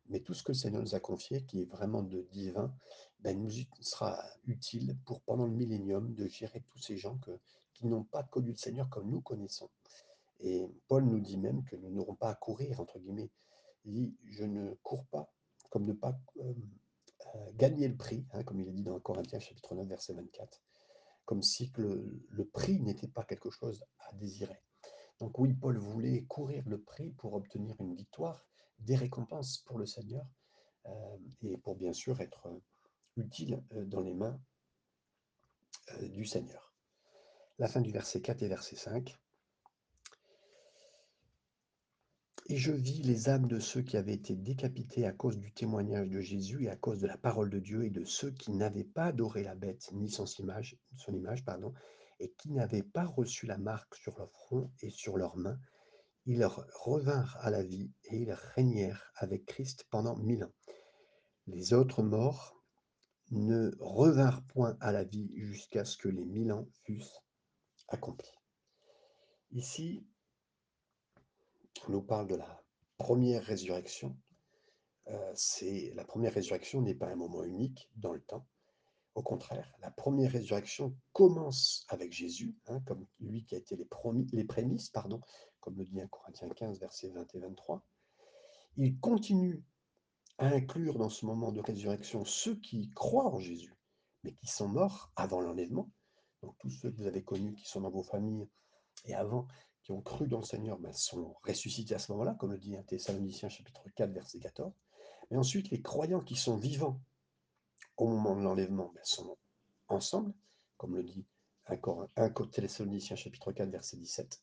mais 0.09 0.21
tout 0.21 0.35
ce 0.35 0.43
que 0.43 0.53
le 0.53 0.59
Seigneur 0.59 0.83
nous 0.83 0.95
a 0.95 1.01
confié, 1.01 1.43
qui 1.45 1.63
est 1.63 1.71
vraiment 1.71 2.03
de 2.03 2.23
divin, 2.33 2.75
ben, 3.21 3.41
nous 3.41 3.51
sera 3.81 4.19
utile 4.47 4.97
pour 5.05 5.21
pendant 5.23 5.47
le 5.47 5.53
millénium 5.53 6.15
de 6.15 6.27
gérer 6.29 6.63
tous 6.69 6.79
ces 6.79 6.97
gens 6.97 7.19
qui 7.75 7.87
n'ont 7.87 8.05
pas 8.05 8.23
connu 8.25 8.51
le 8.51 8.57
Seigneur 8.57 8.89
comme 8.89 9.11
nous 9.11 9.21
connaissons. 9.21 9.71
Et 10.41 10.69
Paul 10.87 11.05
nous 11.05 11.21
dit 11.21 11.37
même 11.37 11.65
que 11.65 11.77
nous 11.77 11.91
n'aurons 11.91 12.15
pas 12.15 12.31
à 12.31 12.35
courir, 12.35 12.81
entre 12.81 12.99
guillemets. 12.99 13.31
Il 13.85 13.93
dit, 13.93 14.17
je 14.25 14.45
ne 14.45 14.75
cours 14.83 15.05
pas 15.07 15.33
comme 15.71 15.85
ne 15.87 15.93
pas 15.93 16.19
euh, 16.41 16.55
gagner 17.55 17.89
le 17.89 17.97
prix, 17.97 18.27
hein, 18.33 18.43
comme 18.45 18.61
il 18.61 18.69
est 18.69 18.73
dit 18.73 18.83
dans 18.83 18.99
Corinthiens 19.01 19.41
chapitre 19.41 19.75
9, 19.75 19.87
verset 19.87 20.15
24, 20.15 20.63
comme 21.25 21.43
si 21.43 21.73
le, 21.77 22.25
le 22.29 22.45
prix 22.45 22.81
n'était 22.81 23.09
pas 23.09 23.25
quelque 23.25 23.51
chose 23.51 23.85
à 24.01 24.13
désirer. 24.15 24.61
Donc 25.21 25.39
oui, 25.39 25.53
Paul 25.53 25.79
voulait 25.79 26.25
courir 26.25 26.63
le 26.67 26.81
prix 26.81 27.11
pour 27.11 27.35
obtenir 27.35 27.75
une 27.81 27.95
victoire, 27.95 28.47
des 28.79 28.95
récompenses 28.95 29.59
pour 29.67 29.79
le 29.79 29.87
Seigneur, 29.87 30.25
euh, 30.87 31.19
et 31.43 31.57
pour 31.59 31.77
bien 31.77 31.93
sûr 31.93 32.21
être 32.21 32.47
euh, 32.47 32.61
utile 33.17 33.63
euh, 33.73 33.85
dans 33.85 34.01
les 34.01 34.15
mains 34.15 34.41
euh, 35.93 36.09
du 36.09 36.25
Seigneur. 36.25 36.73
La 37.59 37.69
fin 37.69 37.81
du 37.81 37.91
verset 37.91 38.21
4 38.21 38.43
et 38.43 38.49
verset 38.49 38.77
5. 38.77 39.17
Et 42.51 42.57
je 42.57 42.73
vis 42.73 43.03
les 43.03 43.29
âmes 43.29 43.47
de 43.47 43.61
ceux 43.61 43.83
qui 43.83 43.99
avaient 43.99 44.15
été 44.15 44.35
décapités 44.35 45.05
à 45.05 45.13
cause 45.13 45.37
du 45.37 45.53
témoignage 45.53 46.09
de 46.09 46.21
Jésus 46.21 46.65
et 46.65 46.71
à 46.71 46.77
cause 46.77 46.99
de 46.99 47.07
la 47.07 47.19
parole 47.19 47.51
de 47.51 47.59
Dieu 47.59 47.85
et 47.85 47.91
de 47.91 48.05
ceux 48.05 48.31
qui 48.31 48.53
n'avaient 48.53 48.85
pas 48.85 49.05
adoré 49.05 49.43
la 49.43 49.55
bête 49.55 49.91
ni 49.93 50.11
son 50.11 50.25
image, 50.39 50.79
son 50.97 51.13
image 51.13 51.45
pardon, 51.45 51.75
et 52.21 52.33
qui 52.39 52.51
n'avaient 52.51 52.83
pas 52.83 53.05
reçu 53.05 53.47
la 53.47 53.59
marque 53.59 53.95
sur 53.97 54.17
leur 54.19 54.33
front 54.33 54.71
et 54.81 54.89
sur 54.89 55.19
leurs 55.19 55.37
mains. 55.37 55.59
Ils 56.25 56.43
revinrent 56.47 57.37
à 57.41 57.51
la 57.51 57.63
vie 57.63 57.93
et 58.05 58.17
ils 58.17 58.33
régnèrent 58.55 59.13
avec 59.17 59.45
Christ 59.45 59.85
pendant 59.91 60.17
mille 60.17 60.45
ans. 60.45 60.55
Les 61.49 61.75
autres 61.75 62.03
morts 62.03 62.57
ne 63.31 63.73
revinrent 63.79 64.43
point 64.47 64.79
à 64.81 64.91
la 64.91 65.05
vie 65.05 65.31
jusqu'à 65.37 65.85
ce 65.85 65.99
que 65.99 66.09
les 66.09 66.25
mille 66.25 66.53
ans 66.53 66.67
fussent 66.85 67.21
accomplis. 67.89 68.39
Ici, 69.51 70.07
nous 71.89 72.03
parle 72.03 72.29
de 72.29 72.37
la 72.37 72.63
première 72.97 73.45
résurrection 73.45 74.17
Euh, 75.11 75.33
c'est 75.35 75.93
la 75.95 76.05
première 76.05 76.35
résurrection 76.35 76.83
n'est 76.83 76.95
pas 76.95 77.09
un 77.09 77.17
moment 77.17 77.43
unique 77.45 77.89
dans 77.97 78.13
le 78.13 78.21
temps. 78.21 78.47
Au 79.15 79.23
contraire, 79.23 79.73
la 79.81 79.91
première 79.91 80.31
résurrection 80.31 80.95
commence 81.13 81.87
avec 81.89 82.13
Jésus, 82.13 82.55
hein, 82.67 82.81
comme 82.87 83.07
lui 83.19 83.45
qui 83.45 83.55
a 83.55 83.59
été 83.59 83.77
les, 83.77 84.45
prémices, 84.45 84.91
pardon, 84.91 85.21
comme 85.61 85.77
le 85.77 85.85
dit 85.85 86.01
1 86.01 86.07
Corinthiens 86.09 86.49
15, 86.49 86.79
versets 86.79 87.09
20 87.09 87.35
et 87.35 87.41
23. 87.41 87.83
Il 88.77 89.01
continue 89.01 89.65
à 90.37 90.49
inclure 90.49 90.99
dans 90.99 91.09
ce 91.09 91.27
moment 91.27 91.53
de 91.53 91.61
résurrection 91.61 92.25
ceux 92.25 92.55
qui 92.57 92.91
croient 92.91 93.35
en 93.35 93.41
Jésus, 93.41 93.75
mais 94.23 94.35
qui 94.35 94.47
sont 94.47 94.69
morts 94.69 95.11
avant 95.17 95.41
l'enlèvement. 95.41 95.91
Donc 96.43 96.57
tous 96.59 96.71
ceux 96.71 96.91
que 96.91 96.97
vous 96.97 97.09
avez 97.09 97.25
connus 97.25 97.55
qui 97.55 97.67
sont 97.67 97.81
dans 97.81 97.91
vos 97.91 98.05
familles 98.05 98.47
et 99.07 99.15
avant, 99.15 99.49
qui 99.89 99.93
ont 99.93 100.03
cru 100.03 100.29
dans 100.29 100.41
le 100.41 100.45
Seigneur, 100.45 100.79
ben, 100.79 100.93
sont 100.93 101.35
ressuscités 101.45 101.95
à 101.95 101.99
ce 101.99 102.13
moment-là, 102.13 102.35
comme 102.35 102.53
le 102.53 102.59
dit 102.59 102.77
1 102.77 102.83
Thessaloniciens 102.83 103.49
chapitre 103.49 103.81
4, 103.97 104.13
verset 104.13 104.39
14. 104.39 104.71
Mais 105.31 105.39
ensuite, 105.39 105.71
les 105.71 105.81
croyants 105.81 106.21
qui 106.21 106.37
sont 106.37 106.59
vivants 106.59 107.01
au 107.97 108.07
moment 108.07 108.37
de 108.37 108.43
l'enlèvement 108.43 108.93
ben, 108.95 109.01
sont 109.03 109.39
ensemble, 109.89 110.35
comme 110.77 110.95
le 110.95 111.03
dit 111.05 111.25
1 111.69 111.79
Thessaloniciens 112.53 113.17
chapitre 113.17 113.51
4, 113.51 113.71
verset 113.71 113.97
17. 113.97 114.43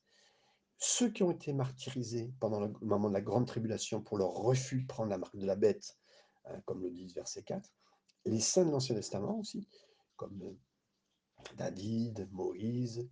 Ceux 0.79 1.11
qui 1.11 1.21
ont 1.21 1.29
été 1.29 1.53
martyrisés 1.53 2.33
pendant 2.39 2.61
le 2.61 2.73
moment 2.81 3.09
de 3.09 3.13
la 3.13 3.21
grande 3.21 3.45
tribulation 3.45 4.01
pour 4.01 4.17
leur 4.17 4.31
refus 4.31 4.81
de 4.81 4.87
prendre 4.87 5.11
la 5.11 5.19
marque 5.19 5.37
de 5.37 5.45
la 5.45 5.55
bête, 5.55 5.95
hein, 6.45 6.59
comme 6.65 6.81
le 6.81 6.89
dit 6.89 7.05
verset 7.13 7.43
4, 7.43 7.71
les 8.25 8.39
saints 8.39 8.65
de 8.65 8.71
l'Ancien 8.71 8.95
Testament 8.95 9.37
aussi, 9.37 9.69
comme 10.15 10.57
David, 11.55 12.27
Moïse, 12.31 13.07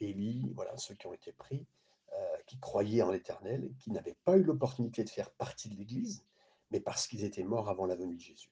Élie, 0.00 0.52
voilà, 0.54 0.76
ceux 0.76 0.94
qui 0.94 1.06
ont 1.06 1.14
été 1.14 1.32
pris, 1.32 1.66
euh, 2.12 2.36
qui 2.46 2.58
croyaient 2.58 3.02
en 3.02 3.10
l'Éternel, 3.10 3.72
qui 3.78 3.90
n'avaient 3.90 4.16
pas 4.24 4.36
eu 4.36 4.42
l'opportunité 4.42 5.04
de 5.04 5.10
faire 5.10 5.30
partie 5.32 5.68
de 5.68 5.76
l'Église, 5.76 6.24
mais 6.70 6.80
parce 6.80 7.06
qu'ils 7.06 7.24
étaient 7.24 7.44
morts 7.44 7.68
avant 7.68 7.86
la 7.86 7.96
venue 7.96 8.16
de 8.16 8.20
Jésus, 8.20 8.50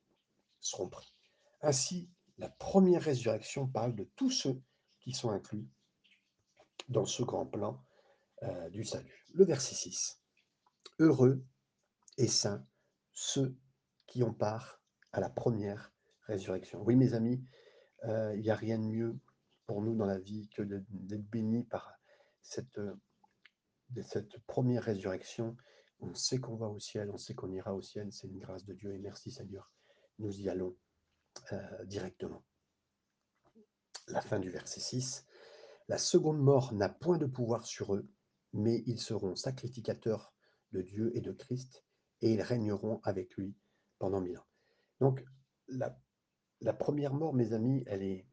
seront 0.61 0.89
pris. 0.89 1.15
Ainsi, 1.63 2.11
la 2.39 2.49
première 2.49 3.03
résurrection 3.03 3.67
parle 3.67 3.95
de 3.95 4.05
tous 4.17 4.31
ceux 4.31 4.61
qui 5.01 5.13
sont 5.13 5.31
inclus 5.31 5.67
dans 6.89 7.07
ce 7.07 7.23
grand 7.23 7.47
plan 7.47 7.83
euh, 8.43 8.69
du 8.71 8.85
salut. 8.85 9.25
Le 9.33 9.45
verset 9.45 9.75
6. 9.75 10.21
Heureux 10.99 11.45
et 12.19 12.29
saints 12.29 12.67
ceux 13.13 13.57
qui 14.07 14.23
ont 14.23 14.35
part 14.35 14.81
à 15.13 15.21
la 15.21 15.31
première 15.31 15.93
résurrection. 16.23 16.83
Oui, 16.83 16.97
mes 16.97 17.15
amis, 17.15 17.43
euh, 18.05 18.35
il 18.35 18.43
n'y 18.43 18.51
a 18.51 18.57
rien 18.57 18.79
de 18.79 18.85
mieux 18.85 19.19
pour 19.66 19.83
nous 19.83 19.94
dans 19.94 20.06
la 20.06 20.18
vie 20.18 20.49
que 20.50 20.62
d'être 20.62 21.28
bénis 21.30 21.64
par 21.64 21.92
cette, 22.42 22.80
cette 24.02 24.38
première 24.47 24.85
résurrection. 24.85 25.56
On 26.00 26.14
sait 26.14 26.38
qu'on 26.38 26.56
va 26.56 26.68
au 26.68 26.78
ciel, 26.78 27.11
on 27.11 27.18
sait 27.18 27.35
qu'on 27.35 27.52
ira 27.52 27.75
au 27.75 27.83
ciel, 27.83 28.12
c'est 28.12 28.26
une 28.26 28.38
grâce 28.38 28.64
de 28.64 28.75
Dieu 28.75 28.94
et 28.94 28.99
merci 28.99 29.30
Seigneur. 29.30 29.71
Nous 30.18 30.40
y 30.40 30.49
allons 30.49 30.76
euh, 31.52 31.85
directement. 31.85 32.44
La 34.09 34.21
fin 34.21 34.38
du 34.38 34.50
verset 34.50 34.80
6. 34.80 35.25
La 35.88 35.99
seconde 35.99 36.38
mort 36.38 36.73
n'a 36.73 36.88
point 36.88 37.18
de 37.18 37.26
pouvoir 37.26 37.66
sur 37.66 37.94
eux, 37.94 38.09
mais 38.52 38.83
ils 38.87 39.00
seront 39.00 39.35
sacrificateurs 39.35 40.35
de 40.73 40.83
Dieu 40.83 41.11
et 41.16 41.21
de 41.21 41.33
Christ, 41.33 41.85
et 42.21 42.33
ils 42.33 42.42
régneront 42.42 43.00
avec 43.04 43.35
lui 43.37 43.54
pendant 43.99 44.21
mille 44.21 44.38
ans. 44.38 44.47
Donc, 45.00 45.25
la, 45.68 45.99
la 46.61 46.73
première 46.73 47.14
mort, 47.14 47.35
mes 47.35 47.52
amis, 47.52 47.85
elle 47.87 48.02
est, 48.02 48.26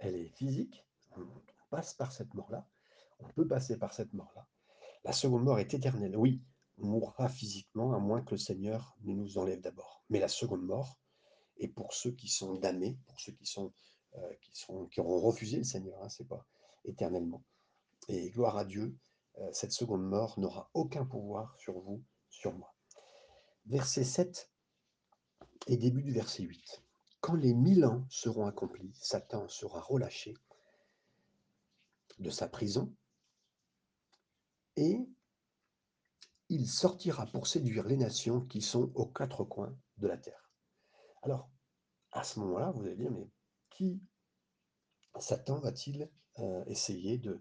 elle 0.00 0.16
est 0.16 0.28
physique. 0.28 0.84
On 1.16 1.26
passe 1.70 1.94
par 1.94 2.12
cette 2.12 2.34
mort-là. 2.34 2.66
On 3.20 3.28
peut 3.28 3.46
passer 3.46 3.78
par 3.78 3.92
cette 3.92 4.12
mort-là. 4.12 4.46
La 5.04 5.12
seconde 5.12 5.44
mort 5.44 5.58
est 5.58 5.72
éternelle. 5.72 6.16
Oui, 6.16 6.42
on 6.78 6.86
mourra 6.86 7.28
physiquement, 7.28 7.94
à 7.94 7.98
moins 7.98 8.22
que 8.22 8.32
le 8.32 8.38
Seigneur 8.38 8.96
ne 9.02 9.14
nous 9.14 9.38
enlève 9.38 9.60
d'abord. 9.60 10.04
Mais 10.08 10.18
la 10.18 10.28
seconde 10.28 10.62
mort 10.62 10.98
est 11.58 11.68
pour 11.68 11.92
ceux 11.92 12.12
qui 12.12 12.28
sont 12.28 12.54
damnés, 12.54 12.98
pour 13.06 13.20
ceux 13.20 13.32
qui, 13.32 13.46
sont, 13.46 13.72
euh, 14.16 14.34
qui, 14.40 14.58
sont, 14.58 14.86
qui 14.86 15.00
auront 15.00 15.20
refusé 15.20 15.58
le 15.58 15.64
Seigneur. 15.64 16.02
Hein, 16.02 16.08
c'est 16.08 16.28
pas 16.28 16.46
éternellement. 16.84 17.44
Et 18.08 18.30
gloire 18.30 18.56
à 18.56 18.64
Dieu, 18.64 18.96
euh, 19.38 19.50
cette 19.52 19.72
seconde 19.72 20.02
mort 20.02 20.38
n'aura 20.38 20.70
aucun 20.74 21.04
pouvoir 21.04 21.54
sur 21.58 21.78
vous, 21.80 22.02
sur 22.30 22.52
moi. 22.54 22.74
Verset 23.66 24.04
7 24.04 24.50
et 25.66 25.76
début 25.76 26.02
du 26.02 26.12
verset 26.12 26.42
8. 26.42 26.82
Quand 27.20 27.34
les 27.34 27.54
mille 27.54 27.84
ans 27.84 28.06
seront 28.08 28.46
accomplis, 28.46 28.92
Satan 28.94 29.48
sera 29.48 29.80
relâché 29.80 30.34
de 32.18 32.30
sa 32.30 32.48
prison 32.48 32.94
et 34.76 35.06
il 36.48 36.66
sortira 36.66 37.26
pour 37.26 37.46
séduire 37.46 37.86
les 37.86 37.96
nations 37.96 38.40
qui 38.40 38.62
sont 38.62 38.90
aux 38.94 39.06
quatre 39.06 39.44
coins 39.44 39.76
de 39.98 40.08
la 40.08 40.16
terre. 40.16 40.50
Alors, 41.22 41.48
à 42.12 42.24
ce 42.24 42.40
moment-là, 42.40 42.70
vous 42.72 42.84
allez 42.84 42.96
dire, 42.96 43.10
mais 43.10 43.28
qui 43.70 44.00
Satan 45.18 45.60
va-t-il 45.60 46.10
euh, 46.38 46.64
essayer 46.66 47.18
de, 47.18 47.40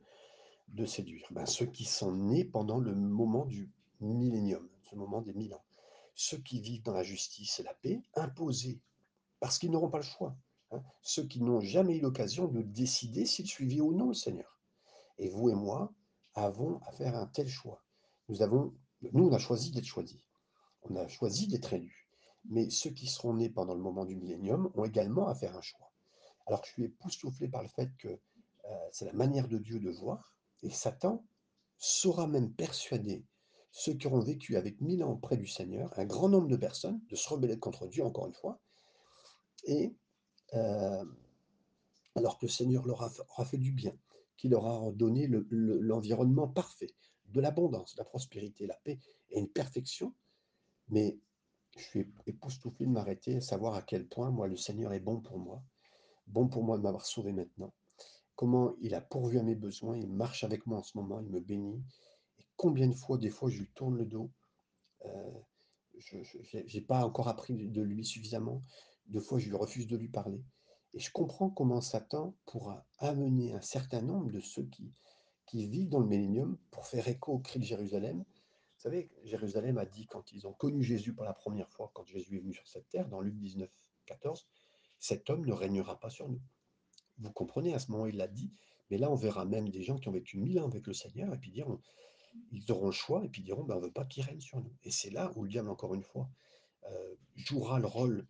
séduire? 0.86 1.25
Ben, 1.31 1.45
Ceux 1.45 1.65
qui 1.65 1.86
sont 1.86 2.15
nés 2.15 2.45
pendant 2.45 2.79
le 2.79 2.93
moment 2.93 3.45
du 3.45 3.71
millénium, 4.00 4.69
ce 4.89 4.95
moment 4.95 5.21
des 5.21 5.33
mille 5.33 5.53
ans. 5.53 5.65
Ceux 6.15 6.38
qui 6.38 6.59
vivent 6.59 6.83
dans 6.83 6.93
la 6.93 7.03
justice 7.03 7.59
et 7.59 7.63
la 7.63 7.74
paix, 7.74 8.01
imposés, 8.15 8.81
parce 9.39 9.58
qu'ils 9.58 9.72
n'auront 9.72 9.89
pas 9.89 10.00
le 10.00 10.03
choix. 10.03 10.36
Hein, 10.72 10.84
ceux 11.01 11.24
qui 11.24 11.41
n'ont 11.41 11.62
jamais 11.62 11.98
eu 11.98 12.01
l'occasion 12.01 12.48
de 12.48 12.62
décider 12.62 13.25
s'ils 13.25 13.48
suivaient 13.48 13.81
ou 13.81 13.93
non 13.93 14.10
le 14.10 14.13
Seigneur. 14.13 14.60
Et 15.17 15.29
vous 15.29 15.50
et 15.50 15.55
moi 15.55 15.93
avons 16.36 16.79
à 16.86 16.91
faire 16.91 17.15
un 17.15 17.27
tel 17.27 17.48
choix. 17.48 17.84
Nous, 18.27 18.41
avons, 18.41 18.74
nous 19.01 19.27
on 19.27 19.34
a 19.34 19.39
choisi 19.39 19.72
d'être 19.72 19.86
choisis. 19.86 20.19
On 20.84 20.96
a 20.96 21.08
choisi 21.08 21.48
d'être 21.48 21.74
élus. 21.74 22.08
Mais 22.46 22.69
ceux 22.69 22.91
qui 22.91 23.08
seront 23.08 23.34
nés 23.34 23.50
pendant 23.50 23.74
le 23.74 23.81
moment 23.81 24.05
du 24.05 24.15
millénium 24.15 24.72
ont 24.75 24.86
également 24.86 25.27
à 25.27 25.36
faire 25.36 25.58
un 25.58 25.62
choix. 25.62 25.91
Alors 26.46 26.63
je 26.63 26.72
suis 26.72 26.84
époustouflé 26.86 27.48
par 27.48 27.63
le 27.63 27.69
fait 27.69 27.91
que 27.98 28.08
euh, 28.08 28.88
c'est 28.91 29.05
la 29.05 29.13
manière 29.13 29.48
de 29.48 29.58
Dieu 29.58 29.79
de 29.79 29.89
voir, 29.89 30.34
et 30.63 30.69
Satan 30.69 31.25
saura 31.77 32.27
même 32.27 32.53
persuader 32.53 33.25
ceux 33.72 33.93
qui 33.93 34.08
auront 34.08 34.19
vécu 34.19 34.58
avec 34.58 34.81
mille 34.81 35.03
ans 35.03 35.12
auprès 35.12 35.38
du 35.38 35.48
Seigneur, 35.48 35.91
un 35.98 36.05
grand 36.05 36.29
nombre 36.29 36.48
de 36.48 36.55
personnes, 36.55 37.00
de 37.10 37.15
se 37.15 37.29
rebeller 37.29 37.60
contre 37.60 37.88
Dieu 37.88 38.03
encore 38.03 38.27
une 38.27 38.34
fois, 38.34 38.60
et 39.65 39.93
euh, 40.53 41.05
alors 42.15 42.37
que 42.37 42.45
le 42.45 42.51
Seigneur 42.51 42.85
leur 42.85 43.01
aura 43.29 43.45
fait 43.45 43.57
du 43.57 43.71
bien, 43.71 43.95
qui 44.37 44.49
leur 44.49 44.65
a 44.65 44.91
donné 44.91 45.27
le 45.27 45.45
le 45.49 45.79
l'environnement 45.79 46.47
parfait, 46.47 46.91
de 47.25 47.41
l'abondance, 47.41 47.95
de 47.95 47.99
la 47.99 48.05
prospérité, 48.05 48.65
la 48.65 48.75
paix 48.83 48.99
et 49.29 49.39
une 49.39 49.49
perfection. 49.49 50.13
Mais 50.89 51.19
je 51.77 51.83
suis 51.83 51.99
ép 52.01 52.09
époustouflé 52.27 52.85
de 52.85 52.91
m'arrêter 52.91 53.37
à 53.37 53.41
savoir 53.41 53.75
à 53.75 53.81
quel 53.81 54.07
point, 54.07 54.31
moi, 54.31 54.47
le 54.47 54.57
Seigneur 54.57 54.93
est 54.93 54.99
bon 54.99 55.19
pour 55.21 55.39
moi, 55.39 55.61
bon 56.27 56.47
pour 56.47 56.63
moi 56.63 56.77
de 56.77 56.83
m'avoir 56.83 57.05
sauvé 57.05 57.31
maintenant. 57.31 57.73
Comment 58.35 58.75
il 58.81 58.95
a 58.95 59.01
pourvu 59.01 59.37
à 59.37 59.43
mes 59.43 59.55
besoins, 59.55 59.97
il 59.97 60.09
marche 60.09 60.43
avec 60.43 60.65
moi 60.65 60.79
en 60.79 60.83
ce 60.83 60.97
moment, 60.97 61.19
il 61.19 61.29
me 61.29 61.39
bénit 61.39 61.83
et 62.39 62.45
combien 62.55 62.87
de 62.87 62.95
fois, 62.95 63.17
des 63.17 63.29
fois, 63.29 63.49
je 63.49 63.59
lui 63.59 63.67
tourne 63.75 63.97
le 63.97 64.05
dos, 64.05 64.31
heu, 65.05 65.09
je 65.99 66.17
j'ai 66.65 66.81
pas 66.81 67.05
encore 67.05 67.27
appris 67.27 67.67
de 67.67 67.81
lui 67.81 68.05
suffisamment. 68.05 68.63
Des 69.09 69.19
fois, 69.19 69.39
je 69.39 69.49
lui 69.49 69.55
refuse 69.55 69.87
de 69.87 69.97
lui 69.97 70.07
parler 70.07 70.41
et 70.93 70.99
je 70.99 71.11
comprends 71.11 71.49
comment 71.49 71.81
Satan 71.81 72.35
pourra 72.45 72.85
amener 72.97 73.53
un 73.53 73.61
certain 73.61 74.01
nombre 74.01 74.31
de 74.31 74.39
ceux 74.39 74.67
qui 75.45 75.67
vivent 75.67 75.89
dans 75.89 75.99
le 75.99 76.07
millénium 76.07 76.57
pour 76.71 76.87
faire 76.87 77.07
écho 77.07 77.33
au 77.33 77.39
cri 77.39 77.59
de 77.59 77.65
Jérusalem. 77.65 78.19
Vous 78.19 78.83
savez, 78.83 79.11
Jérusalem 79.23 79.77
a 79.77 79.85
dit 79.85 80.05
quand 80.05 80.31
ils 80.31 80.47
ont 80.47 80.53
connu 80.53 80.83
Jésus 80.83 81.13
pour 81.13 81.25
la 81.25 81.33
première 81.33 81.69
fois, 81.69 81.91
quand 81.93 82.05
Jésus 82.05 82.37
est 82.37 82.39
venu 82.39 82.53
sur 82.53 82.67
cette 82.67 82.87
terre, 82.89 83.09
dans 83.09 83.19
Luc 83.19 83.35
19:14: 83.35 84.47
«Cet 84.99 85.29
homme 85.29 85.45
ne 85.45 85.53
régnera 85.53 85.99
pas 85.99 86.09
sur 86.09 86.29
nous». 86.29 86.41
Vous 87.17 87.31
comprenez? 87.31 87.73
À 87.73 87.79
ce 87.79 87.91
moment, 87.91 88.05
il 88.05 88.15
l'a 88.15 88.27
dit, 88.27 88.53
mais 88.89 88.97
là, 88.97 89.11
on 89.11 89.15
verra 89.15 89.43
même 89.43 89.69
des 89.69 89.83
gens 89.83 89.97
qui 89.97 90.07
ont 90.07 90.13
vécu 90.13 90.37
1000 90.37 90.59
ans 90.59 90.67
avec 90.67 90.87
le 90.87 90.93
Seigneur 90.93 91.33
et 91.33 91.37
puis 91.37 91.51
diront 91.51 91.81
ils 92.51 92.71
auront 92.71 92.85
le 92.85 92.91
choix 92.91 93.25
et 93.25 93.29
puis 93.29 93.41
diront: 93.41 93.63
«Ben, 93.63 93.75
on 93.75 93.79
veut 93.79 93.91
pas 93.91 94.05
qu'il 94.05 94.23
règne 94.23 94.39
sur 94.39 94.61
nous» 94.61 94.73
et 94.83 94.91
c'est 94.91 95.09
là 95.09 95.31
où 95.35 95.43
le 95.43 95.49
diable, 95.49 95.69
encore 95.69 95.95
une 95.95 96.03
fois, 96.03 96.29
heu, 96.89 97.17
jouera 97.35 97.79
le 97.79 97.87
rôle 97.87 98.27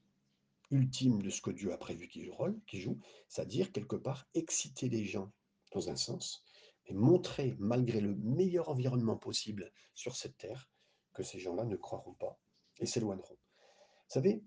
ultime 0.71 1.21
de 1.21 1.29
ce 1.29 1.41
que 1.41 1.51
Dieu 1.51 1.73
a 1.73 1.77
prévu 1.77 2.07
qu'il 2.07 2.31
qu'il 2.67 2.81
joue, 2.81 2.99
c'est-à-dire 3.27 3.71
quelque 3.71 3.95
part 3.95 4.27
exciter 4.33 4.89
les 4.89 5.05
gens 5.05 5.31
dans 5.71 5.89
un 5.89 5.95
sens 5.95 6.43
et 6.85 6.93
montrer, 6.93 7.55
malgré 7.59 8.01
le 8.01 8.15
meilleur 8.15 8.69
environnement 8.69 9.17
possible 9.17 9.71
sur 9.93 10.15
cette 10.15 10.38
terre, 10.38 10.69
que 11.13 11.23
ces 11.23 11.39
gens-là 11.39 11.65
ne 11.65 11.75
croiront 11.75 12.13
pas 12.13 12.39
et 12.79 12.85
s'éloigneront. 12.85 13.38
Vous 13.38 14.13
savez 14.13 14.43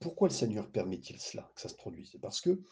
pourquoi 0.00 0.28
le 0.28 0.34
Seigneur 0.34 0.70
permet-il 0.70 1.20
cela, 1.20 1.50
que 1.54 1.60
ça 1.60 1.68
se 1.68 1.74
produise? 1.74 2.16
Parce 2.20 2.40
que, 2.40 2.62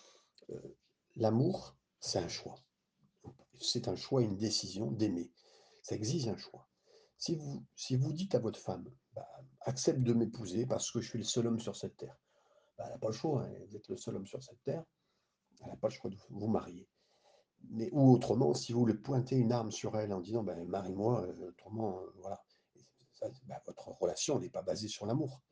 heu, 0.50 0.76
l'amour, 1.16 1.76
c'est 2.00 2.18
un 2.18 2.28
choix. 2.28 2.56
C'est 3.60 3.88
un 3.88 3.96
choix, 3.96 4.22
une 4.22 4.36
décision 4.36 4.90
d'aimer. 4.90 5.30
Ça 5.82 5.94
exige 5.94 6.28
un 6.28 6.36
choix. 6.36 6.68
Si 7.18 7.34
vous 7.34 7.66
si 7.76 7.96
vous 7.96 8.12
dites 8.12 8.34
à 8.34 8.38
votre 8.38 8.58
femme: 8.58 8.90
«Bah, 9.12 9.29
accepte 9.62 10.00
de 10.00 10.12
m'épouser 10.12 10.67
parce 10.67 10.90
que 10.90 11.00
je 11.00 11.09
suis 11.09 11.19
le 11.19 11.25
seul 11.25 11.47
homme 11.47 11.61
sur 11.61 11.76
cette 11.76 11.97
terre», 11.97 12.17
bah, 12.79 12.85
elle 12.87 12.95
a 12.95 12.99
pas 12.99 13.09
le 13.09 13.12
choix, 13.12 13.45
hein, 13.45 13.52
vous 13.67 13.76
êtes 13.76 13.88
le 13.88 13.97
seul 13.97 14.17
homme 14.17 14.26
sur 14.26 14.43
cette 14.43 14.62
terre, 14.62 14.85
elle 15.64 15.73
a 15.73 15.76
pas 15.76 15.88
le 15.88 15.95
choix 15.95 16.11
de 16.11 16.17
vous 16.31 16.49
marier. 16.49 16.88
Mais 17.69 17.90
ou 17.93 18.12
autrement, 18.12 18.55
si 18.55 18.73
vous 18.73 18.81
voulez 18.81 18.95
pointer 18.95 19.37
une 19.37 19.52
arme 19.52 19.71
sur 19.71 19.97
elle 19.99 20.12
en 20.12 20.21
disant: 20.21 20.43
«Ben, 20.43 20.64
marie-moi, 20.64 21.26
heu, 21.26 21.49
autrement, 21.49 22.00
heu, 22.00 22.12
voilà» 22.17 22.43
bah, 23.45 23.62
votre 23.67 23.88
relation 23.88 24.38
n'est 24.38 24.50
pas 24.50 24.62
basée 24.62 24.88
sur 24.88 25.07
l'amour, 25.07 25.43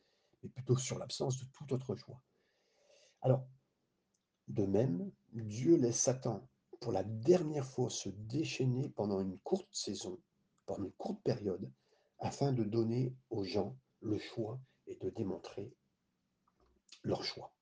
mais 0.43 0.49
plutôt 0.49 0.77
sur 0.77 0.99
l'absence 0.99 1.39
de 1.39 1.45
tout 1.53 1.73
autre 1.73 1.95
choix. 1.97 2.23
Alors 3.21 3.47
de 4.49 4.65
même, 4.65 5.13
Dieu 5.33 5.77
laisse 5.77 6.01
Satan, 6.01 6.49
pour 6.81 6.93
la 6.93 7.03
dernière 7.05 7.67
fois, 7.67 7.91
se 7.91 8.09
déchaîner 8.09 8.89
pendant 8.89 9.21
une 9.21 9.39
courte 9.41 9.69
saison, 9.73 10.19
pendant 10.65 10.85
une 10.85 10.93
courte 10.93 11.23
période, 11.23 11.71
afin 12.21 12.53
de 12.53 12.65
donner 12.65 13.15
aux 13.31 13.45
gens 13.45 13.77
le 14.01 14.19
choix 14.19 14.61
et 14.87 14.97
de 14.97 15.11
démontrer 15.11 15.73
leur 17.05 17.25
choix. 17.25 17.53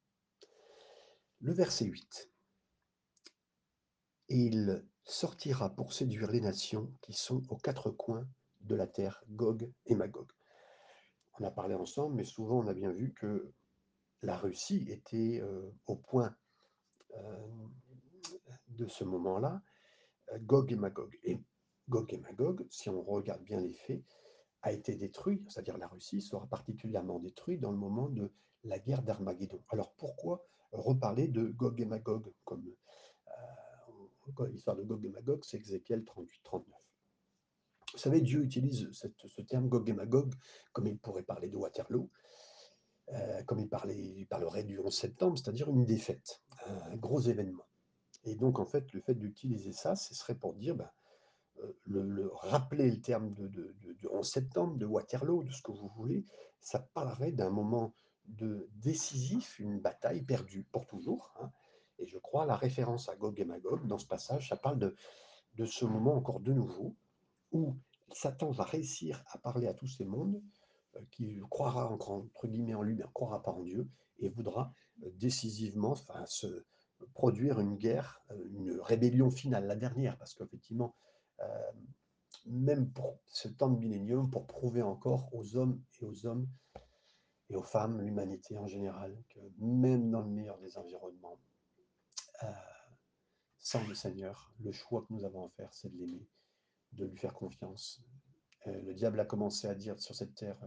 Le 1.41 1.53
verset 1.53 1.85
8 1.85 2.31
«Et 4.29 4.39
il 4.39 4.85
sortira 5.05 5.71
pour 5.71 5.93
séduire 5.93 6.31
les 6.31 6.41
nations 6.41 6.93
qui 7.03 7.13
sont 7.13 7.43
aux 7.51 7.59
4 7.59 7.91
coins 7.91 8.27
de 8.63 8.75
la 8.75 8.87
terre, 8.87 9.23
Gog 9.29 9.71
et 9.87 9.95
Magog». 9.95 10.31
On 11.39 11.45
a 11.45 11.51
parlé 11.51 11.75
ensemble, 11.75 12.17
mais 12.17 12.25
souvent 12.25 12.61
on 12.61 12.67
a 12.67 12.75
bien 12.75 12.93
vu 12.93 13.13
que 13.13 13.53
la 14.23 14.37
Russie 14.37 14.87
était, 14.89 15.41
heu, 15.43 15.73
au 15.87 15.97
point, 15.97 16.35
hem, 17.15 17.71
de 18.69 18.89
ce 18.89 19.05
moment-là, 19.05 19.63
Gog 20.41 20.73
et 20.73 20.77
Magog 20.77 21.19
et 21.23 21.39
Gog 21.89 22.13
et 22.13 22.19
Magog, 22.19 22.67
si 22.71 22.89
on 22.89 23.03
regarde 23.03 23.43
bien 23.43 23.61
les 23.61 23.75
faits, 23.75 24.03
a 24.67 24.73
été 24.73 24.97
détruit, 24.97 25.45
c'est-à-dire 25.49 25.79
la 25.79 25.87
Russie 25.87 26.21
sera 26.21 26.47
particulièrement 26.47 27.19
détruite 27.21 27.61
dans 27.61 27.71
le 27.71 27.77
moment 27.77 28.09
de 28.09 28.33
la 28.65 28.79
guerre 28.79 29.03
d'Armageddon. 29.03 29.63
Alors 29.69 29.93
pourquoi 29.93 30.45
reparler 30.73 31.29
de 31.29 31.45
Gog 31.45 31.81
et 31.81 31.85
Magog 31.85 32.33
comme, 32.45 32.67
heu, 32.67 34.47
l'histoire 34.49 34.77
de 34.77 34.83
Gog 34.83 35.05
et 35.05 35.09
Magog, 35.09 35.45
c'est 35.45 35.59
Ézéchiel 35.59 36.05
38-39. 36.05 36.65
Vous 37.93 37.99
savez, 37.99 38.21
Dieu 38.21 38.43
utilise 38.43 38.91
ce 38.93 39.41
terme 39.43 39.69
Gog 39.69 39.89
et 39.89 39.93
Magog 39.93 40.35
comme 40.73 40.89
il 40.89 40.99
pourrait 40.99 41.23
parler 41.23 41.49
de 41.49 41.57
Waterloo, 41.57 42.11
heu, 43.13 43.45
comme 43.47 43.61
il 43.61 44.27
parlerait 44.27 44.65
du 44.65 44.81
11 44.81 44.93
septembre, 44.93 45.39
c'est-à-dire 45.39 45.71
une 45.71 45.85
défaite, 45.85 46.43
un 46.67 46.97
gros 46.97 47.21
événement 47.21 47.67
et 48.27 48.35
donc 48.35 48.59
en 48.59 48.67
fait, 48.67 48.93
le 48.93 49.01
fait 49.01 49.15
d'utiliser 49.15 49.73
ça, 49.73 49.95
ce 49.95 50.15
serait 50.15 50.35
pour 50.35 50.55
dire, 50.55 50.75
ben, 50.75 50.91
le 51.87 52.03
le 52.03 52.29
rappeler 52.35 52.91
le 52.91 53.01
terme 53.01 53.33
de 53.33 53.47
de 53.49 53.75
de 53.83 53.93
de 53.93 54.09
11 54.09 54.29
septembre, 54.29 54.77
de 54.77 54.87
Waterloo, 54.87 55.45
de 55.45 55.53
ce 55.53 55.63
que 55.63 55.73
vous 55.73 55.89
voulez, 55.89 56.25
ça 56.61 56.79
parlerait 56.81 57.33
d'un 57.33 57.51
moment 57.51 57.95
de 58.27 58.69
décisif, 58.75 59.59
une 59.59 59.79
bataille 59.81 60.23
perdue 60.23 60.65
pour 60.73 60.87
toujours, 60.87 61.33
hein. 61.41 61.51
Et 61.99 62.07
je 62.07 62.19
crois 62.19 62.45
la 62.45 62.57
référence 62.57 63.09
à 63.09 63.17
Gog 63.17 63.41
et 63.41 63.45
Magog 63.47 63.87
dans 63.87 63.99
ce 63.99 64.07
passage, 64.07 64.49
ça 64.51 64.57
parle 64.57 64.79
de 65.55 65.65
ce 65.65 65.85
moment 65.87 66.15
encore 66.15 66.41
de 66.41 66.53
nouveau 66.53 66.95
où 67.53 67.75
Satan 68.13 68.51
va 68.51 68.65
réussir 68.65 69.25
à 69.29 69.39
parler 69.39 69.67
à 69.67 69.75
tous 69.75 69.87
ces 69.87 70.05
mondes, 70.05 70.43
heu, 70.97 71.07
qui 71.11 71.41
croira 71.51 71.91
encore 71.91 72.13
entre 72.13 72.49
guillemets 72.49 72.75
«en 72.75 72.83
lui», 72.83 72.95
mais 72.95 73.05
ne 73.05 73.09
croira 73.09 73.43
pas 73.43 73.53
en 73.53 73.63
Dieu 73.63 73.89
et 74.19 74.29
voudra, 74.29 74.73
heu, 75.03 75.11
décisivement, 75.13 75.95
se 76.27 76.65
produire 77.15 77.61
une 77.61 77.77
guerre, 77.77 78.21
heu, 78.31 78.47
une 78.53 78.79
rébellion 78.81 79.31
finale, 79.31 79.67
la 79.67 79.77
dernière, 79.77 80.19
parce 80.19 80.35
qu'effectivement, 80.35 80.95
hem, 81.39 81.87
même 82.47 82.93
pour 82.93 83.19
ce 83.27 83.49
temps 83.49 83.71
de 83.71 83.79
millénium, 83.79 84.31
pour 84.31 84.47
prouver 84.47 84.83
encore 84.83 85.29
aux 85.35 85.57
hommes 85.57 85.83
et 86.01 86.05
aux 86.05 86.15
et 87.49 87.55
aux 87.55 87.63
femmes, 87.63 88.01
l'humanité 88.01 88.59
en 88.59 88.67
général, 88.67 89.17
que 89.31 89.41
même 89.59 90.11
dans 90.11 90.21
le 90.21 90.29
meilleur 90.29 90.59
des 90.59 90.77
environnements, 90.79 91.39
heu, 92.43 92.47
sans 93.59 93.87
le 93.87 93.95
Seigneur, 93.95 94.53
le 94.61 94.73
choix 94.73 95.03
que 95.03 95.13
nous 95.13 95.25
avons 95.25 95.45
à 95.45 95.49
faire, 95.51 95.73
c'est 95.73 95.89
de 95.89 95.99
l'aimer, 95.99 96.29
de 96.93 97.05
lui 97.05 97.17
faire 97.17 97.35
confiance. 97.35 98.03
Heu, 98.67 98.81
le 98.83 98.95
diable 98.95 99.21
a 99.21 99.25
commencé 99.25 99.69
à 99.69 99.75
dire 99.75 100.01
sur 100.01 100.15
cette 100.15 100.35
terre: 100.35 100.59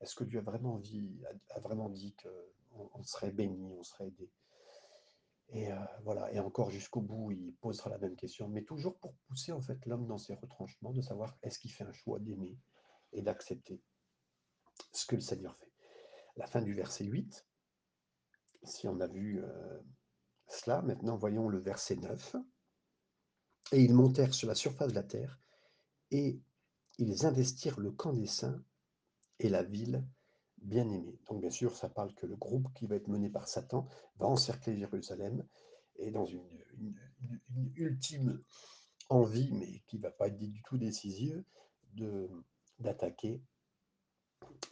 «Est-ce 0.00 0.14
que 0.14 0.24
Dieu 0.24 0.38
a 0.38 0.42
vraiment 0.42 0.78
dit 0.78 2.14
qu'on 2.22 2.90
on 2.94 3.02
serait 3.02 3.32
bénis, 3.32 3.72
on 3.78 3.82
serait 3.82 4.08
aidés?» 4.08 4.30
Et 5.50 5.70
heu, 5.72 5.78
voilà 6.04 6.32
et 6.32 6.40
encore 6.40 6.70
jusqu'au 6.70 7.00
bout, 7.00 7.30
il 7.32 7.54
posera 7.54 7.90
la 7.90 7.98
même 7.98 8.16
question, 8.16 8.48
mais 8.48 8.62
toujours 8.64 8.98
pour 8.98 9.14
pousser 9.28 9.52
en 9.52 9.62
fait 9.62 9.84
l'homme 9.86 10.06
dans 10.06 10.18
ses 10.18 10.34
retranchements, 10.34 10.92
de 10.92 11.00
savoir 11.00 11.36
est-ce 11.42 11.58
qu'il 11.58 11.72
fait 11.72 11.84
un 11.84 11.92
choix 11.92 12.18
d'aimer 12.18 12.56
et 13.12 13.22
d'accepter 13.22 13.80
ce 14.92 15.06
que 15.06 15.16
le 15.16 15.22
Seigneur 15.22 15.56
fait. 15.56 15.72
La 16.36 16.46
fin 16.46 16.60
du 16.60 16.74
verset 16.74 17.04
8 17.04 17.46
si 18.64 18.88
on 18.88 19.00
a 19.00 19.06
vu, 19.06 19.40
heu, 19.40 19.82
cela, 20.48 20.82
maintenant 20.82 21.16
voyons 21.16 21.48
le 21.48 21.58
verset 21.58 21.96
9 21.96 22.36
«Et 23.72 23.82
ils 23.82 23.94
montèrent 23.94 24.34
sur 24.34 24.48
la 24.48 24.54
surface 24.54 24.88
de 24.88 24.94
la 24.94 25.02
terre 25.02 25.38
et 26.10 26.40
ils 26.98 27.26
investirent 27.26 27.80
le 27.80 27.92
camp 27.92 28.12
des 28.12 28.26
saints 28.26 28.62
et 29.38 29.48
la 29.48 29.62
ville 29.62 30.04
bien-aimée». 30.62 31.18
Donc 31.28 31.40
bien 31.40 31.50
sûr, 31.50 31.76
ça 31.76 31.88
parle 31.88 32.14
que 32.14 32.26
le 32.26 32.36
groupe 32.36 32.72
qui 32.74 32.86
va 32.86 32.96
être 32.96 33.08
mené 33.08 33.28
par 33.28 33.48
Satan 33.48 33.88
va 34.18 34.26
encercler 34.26 34.76
Jérusalem 34.76 35.46
et 35.96 36.10
dans 36.10 36.26
une 36.26 36.46
ultime 37.74 38.42
envie, 39.08 39.52
mais 39.52 39.82
qui 39.86 39.98
va 39.98 40.10
pas 40.10 40.28
être 40.28 40.38
du 40.38 40.62
tout 40.62 40.78
décisive, 40.78 41.42
d'attaquer 42.78 43.42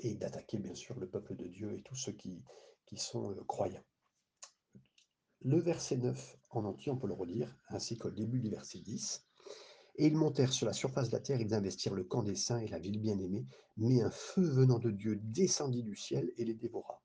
et 0.01 0.14
d'attaquer 0.14 0.59
bien 0.59 0.75
sûr 0.75 0.99
le 1.01 1.09
peuple 1.09 1.35
de 1.35 1.46
Dieu 1.46 1.72
et 1.77 1.83
tous 1.83 1.96
ceux 1.96 2.12
qui 2.12 2.42
qui 2.87 2.96
sont, 2.96 3.33
heu, 3.33 3.44
croyants. 3.44 3.85
Le 5.42 5.59
verset 5.59 5.96
9 5.96 6.38
en 6.51 6.64
entier, 6.64 6.90
on 6.90 6.96
peut 6.96 7.09
le 7.09 7.14
relire, 7.14 7.55
ainsi 7.68 7.99
le 8.03 8.11
début 8.12 8.40
du 8.40 8.49
verset 8.49 8.79
10. 8.79 9.27
«Et 9.98 10.06
ils 10.06 10.16
montèrent 10.16 10.52
sur 10.52 10.66
la 10.66 10.72
surface 10.72 11.09
de 11.09 11.14
la 11.14 11.20
terre, 11.20 11.40
ils 11.40 11.54
investirent 11.54 11.94
le 11.94 12.04
camp 12.04 12.22
des 12.22 12.35
saints 12.35 12.61
et 12.61 12.68
la 12.68 12.78
ville 12.78 13.00
bien-aimée, 13.00 13.46
mais 13.76 14.02
un 14.02 14.11
feu 14.11 14.42
venant 14.42 14.78
de 14.78 14.90
Dieu 14.90 15.16
descendit 15.22 15.82
du 15.82 15.96
ciel 15.96 16.32
et 16.37 16.44
les 16.44 16.54
dévora. 16.54 17.02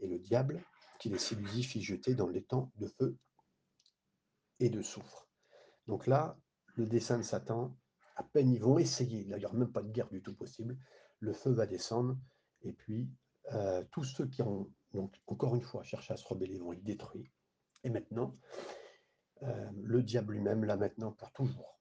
Et 0.00 0.06
le 0.06 0.18
diable 0.18 0.62
qui 1.00 1.08
les 1.08 1.18
séduisit 1.18 1.62
fit 1.64 1.82
jeter 1.82 2.14
dans 2.14 2.28
l'étang 2.28 2.70
de 2.76 2.86
feu 2.86 3.16
et 4.60 4.68
de 4.68 4.82
soufre». 4.82 5.28
Donc 5.86 6.06
là, 6.06 6.38
le 6.76 6.86
dessein 6.86 7.18
de 7.18 7.22
Satan, 7.22 7.76
à 8.16 8.22
peine 8.22 8.50
ils 8.50 8.60
vont 8.60 8.78
essayer, 8.78 9.26
aura 9.44 9.54
même 9.54 9.72
pas 9.72 9.82
de 9.82 9.90
guerre 9.90 10.10
du 10.10 10.22
tout 10.22 10.34
possible, 10.34 10.78
le 11.20 11.32
feu 11.32 11.50
va 11.50 11.66
descendre 11.66 12.18
et 12.62 12.72
puis, 12.72 13.08
heu, 13.52 13.86
tous 13.90 14.04
ceux 14.04 14.26
qui 14.26 14.42
ont 14.42 14.70
donc 14.92 15.14
encore 15.26 15.54
une 15.54 15.62
fois 15.62 15.82
cherché 15.82 16.12
à 16.12 16.16
se 16.16 16.26
rebeller 16.26 16.58
vont 16.58 16.72
être 16.72 16.84
détruits 16.84 17.30
et 17.82 17.90
maintenant 17.90 18.36
euh, 19.42 19.70
le 19.82 20.02
diable 20.02 20.34
lui-même, 20.34 20.64
là 20.64 20.76
maintenant, 20.76 21.12
pour 21.12 21.32
toujours, 21.32 21.80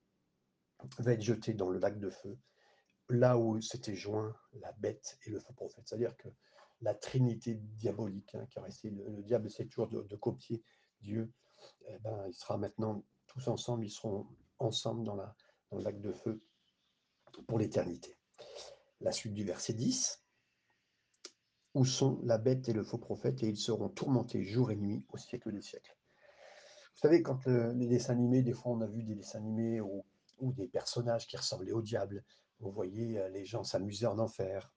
va 1.00 1.14
être 1.14 1.22
jeté 1.22 1.54
dans 1.54 1.70
le 1.70 1.80
lac 1.80 2.00
de 2.00 2.10
feu, 2.10 2.38
là 3.10 3.38
où 3.38 3.62
s'étaient 3.62 3.96
joints 3.96 4.36
la 4.54 4.72
bête 4.74 5.18
et 5.26 5.30
le 5.30 5.40
faux 5.40 5.54
prophète. 5.54 5.84
C'est-à-dire 5.88 6.16
que 6.18 6.30
la 6.82 6.94
trinité 6.94 7.56
diabolique, 7.56 8.36
hein, 8.36 8.46
essayé, 8.68 8.94
le, 8.94 9.08
le 9.10 9.24
diable 9.24 9.48
essaie 9.48 9.66
toujours 9.66 9.88
de, 9.88 10.02
de 10.02 10.16
copier 10.16 10.64
Dieu, 11.02 11.32
eh 11.88 11.98
ben, 12.00 12.26
il 12.28 12.34
sera 12.34 12.58
maintenant 12.58 13.04
tous 13.28 13.48
ensemble, 13.48 13.86
ils 13.86 13.92
seront 13.92 14.28
ensemble 14.60 15.04
dans, 15.04 15.16
la, 15.16 15.36
dans 15.70 15.78
le 15.78 15.84
lac 15.84 16.00
de 16.02 16.12
feu 16.12 16.44
pour 17.48 17.60
l'éternité. 17.60 18.18
La 19.02 19.12
suite 19.12 19.34
du 19.34 19.44
verset 19.44 19.74
10. 19.74 20.20
Où 21.76 21.86
sont 21.86 22.22
la 22.24 22.38
bête 22.38 22.70
et 22.70 22.74
le 22.74 22.84
faux 22.84 23.00
prophète, 23.00 23.42
et 23.42 23.48
ils 23.48 23.58
seront 23.58 23.90
tourmentés 23.90 24.44
jour 24.44 24.70
et 24.70 24.76
nuit 24.76 25.04
au 25.10 25.18
siècle 25.18 25.52
des 25.52 25.62
siècles. 25.62 25.98
Vous 26.96 27.00
savez, 27.00 27.22
quand 27.22 27.46
le, 27.46 27.74
les 27.74 27.88
dessins 27.88 28.14
animés, 28.14 28.42
des 28.44 28.54
fois 28.54 28.72
on 28.72 28.82
a 28.82 28.88
vu 28.88 29.04
des 29.04 29.16
dessins 29.16 29.40
animés 29.40 29.82
où 29.82 30.04
des 30.42 30.68
personnages 30.68 31.28
qui 31.28 31.38
ressemblaient 31.38 31.72
au 31.72 31.82
diable, 31.82 32.24
vous 32.60 32.72
voyez 32.72 33.20
euh, 33.20 33.30
les 33.30 33.46
gens 33.46 33.64
s'amuser 33.64 34.06
en 34.06 34.20
enfer, 34.20 34.72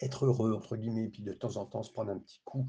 être 0.00 0.26
heureux, 0.26 0.54
entre 0.54 0.76
guillemets, 0.76 1.08
puis 1.08 1.22
de 1.22 1.32
temps 1.32 1.56
en 1.56 1.66
temps 1.66 1.82
se 1.82 1.92
prendre 1.92 2.10
un 2.10 2.18
petit 2.18 2.40
coup 2.44 2.68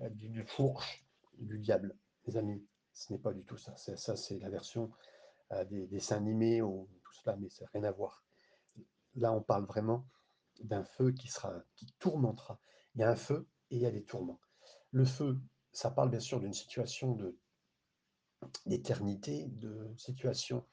euh, 0.00 0.08
d'une 0.10 0.44
fourche 0.44 1.06
du 1.38 1.58
diable. 1.58 1.96
Les 2.26 2.36
amis, 2.36 2.64
ce 2.92 3.12
n'est 3.12 3.18
pas 3.18 3.32
du 3.32 3.44
tout 3.44 3.56
ça. 3.56 3.74
Ça, 3.76 4.16
c'est 4.16 4.38
la 4.38 4.50
version 4.50 4.90
euh, 5.52 5.64
des, 5.64 5.86
dessins 5.86 6.16
animés 6.16 6.62
ou 6.62 6.88
tout 7.02 7.14
cela, 7.14 7.36
mais 7.36 7.48
ça 7.48 7.64
n'a 7.64 7.70
rien 7.74 7.84
à 7.84 7.92
voir. 7.92 8.24
Là, 9.14 9.32
on 9.32 9.42
parle 9.42 9.64
vraiment 9.64 10.06
d'un 10.60 10.84
feu 10.84 11.12
qui 11.12 11.28
sera, 11.28 11.62
qui 11.76 11.92
tourmentera. 11.98 12.60
Il 12.94 13.00
y 13.00 13.04
a 13.04 13.10
un 13.10 13.16
feu 13.16 13.46
et 13.70 13.76
il 13.76 13.82
y 13.82 13.86
a 13.86 13.90
des 13.90 14.04
tourments. 14.04 14.40
Le 14.90 15.04
feu, 15.04 15.38
ça 15.72 15.90
parle 15.90 16.10
bien 16.10 16.20
sûr 16.20 16.40
d'une 16.40 16.52
situation 16.52 17.14
de 17.14 17.36
d'éternité, 18.66 19.46
de 19.48 19.92
situation 19.96 20.64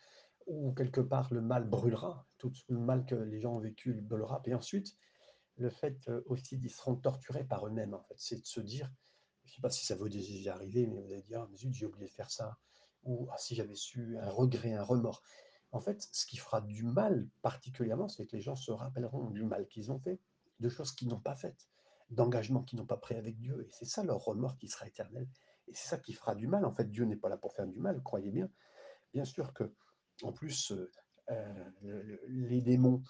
où 0.47 0.73
quelque 0.73 1.01
part 1.01 1.31
le 1.33 1.41
mal 1.41 1.63
brûlera, 1.65 2.27
tout 2.37 2.51
le 2.69 2.79
mal 2.79 3.05
que 3.05 3.15
les 3.15 3.39
gens 3.39 3.55
ont 3.55 3.59
vécu 3.59 3.91
il 3.91 4.01
brûlera. 4.01 4.41
Et 4.45 4.53
ensuite, 4.53 4.95
le 5.57 5.69
fait 5.69 6.07
euh, 6.09 6.21
aussi 6.25 6.59
qu'ils 6.59 6.71
seront 6.71 6.95
torturés 6.95 7.43
par 7.43 7.67
eux-mêmes, 7.67 7.93
en 7.93 8.01
fait, 8.01 8.15
c'est 8.17 8.41
de 8.41 8.45
se 8.45 8.59
dire, 8.59 8.91
je 9.45 9.51
ne 9.51 9.55
sais 9.55 9.61
pas 9.61 9.69
si 9.69 9.85
ça 9.85 9.95
vous 9.95 10.07
est 10.07 10.09
déjà 10.09 10.55
arrivé, 10.55 10.87
mais 10.87 11.01
vous 11.01 11.11
allez 11.11 11.21
dire, 11.23 11.41
ah, 11.41 11.49
j'ai 11.53 11.85
oublié 11.85 12.07
de 12.07 12.11
faire 12.11 12.31
ça, 12.31 12.57
ou 13.03 13.27
ah, 13.31 13.37
si 13.37 13.55
j'avais 13.55 13.75
su, 13.75 14.17
un 14.17 14.29
regret, 14.29 14.73
un 14.73 14.83
remords. 14.83 15.21
En 15.71 15.79
fait, 15.81 16.07
ce 16.11 16.25
qui 16.25 16.37
fera 16.37 16.61
du 16.61 16.83
mal 16.83 17.27
particulièrement, 17.41 18.09
c'est 18.09 18.25
que 18.25 18.35
les 18.35 18.41
gens 18.41 18.55
se 18.55 18.71
rappelleront 18.71 19.29
du 19.29 19.43
mal 19.43 19.67
qu'ils 19.67 19.91
ont 19.91 19.99
fait, 19.99 20.19
de 20.59 20.69
choses 20.69 20.93
qu'ils 20.93 21.09
n'ont 21.09 21.19
pas 21.19 21.35
faites, 21.35 21.67
d'engagements 22.09 22.63
qu'ils 22.63 22.79
n'ont 22.79 22.87
pas 22.87 22.97
pris 22.97 23.15
avec 23.15 23.37
Dieu. 23.37 23.61
Et 23.67 23.69
c'est 23.71 23.85
ça 23.85 24.03
leur 24.03 24.23
remords 24.23 24.57
qui 24.57 24.67
sera 24.67 24.87
éternel. 24.87 25.27
Et 25.69 25.75
c'est 25.75 25.87
ça 25.89 25.97
qui 25.97 26.13
fera 26.13 26.35
du 26.35 26.47
mal. 26.47 26.65
En 26.65 26.71
fait, 26.71 26.89
Dieu 26.89 27.05
n'est 27.05 27.15
pas 27.15 27.29
là 27.29 27.37
pour 27.37 27.53
faire 27.53 27.67
du 27.67 27.79
mal, 27.79 28.01
croyez 28.01 28.31
bien. 28.31 28.49
Bien 29.13 29.25
sûr 29.25 29.53
que, 29.53 29.71
en 30.23 30.31
plus, 30.33 30.71
euh, 30.71 30.91
euh, 31.29 31.63
le- 31.81 32.01
le- 32.01 32.21
les 32.27 32.61
démons 32.61 33.03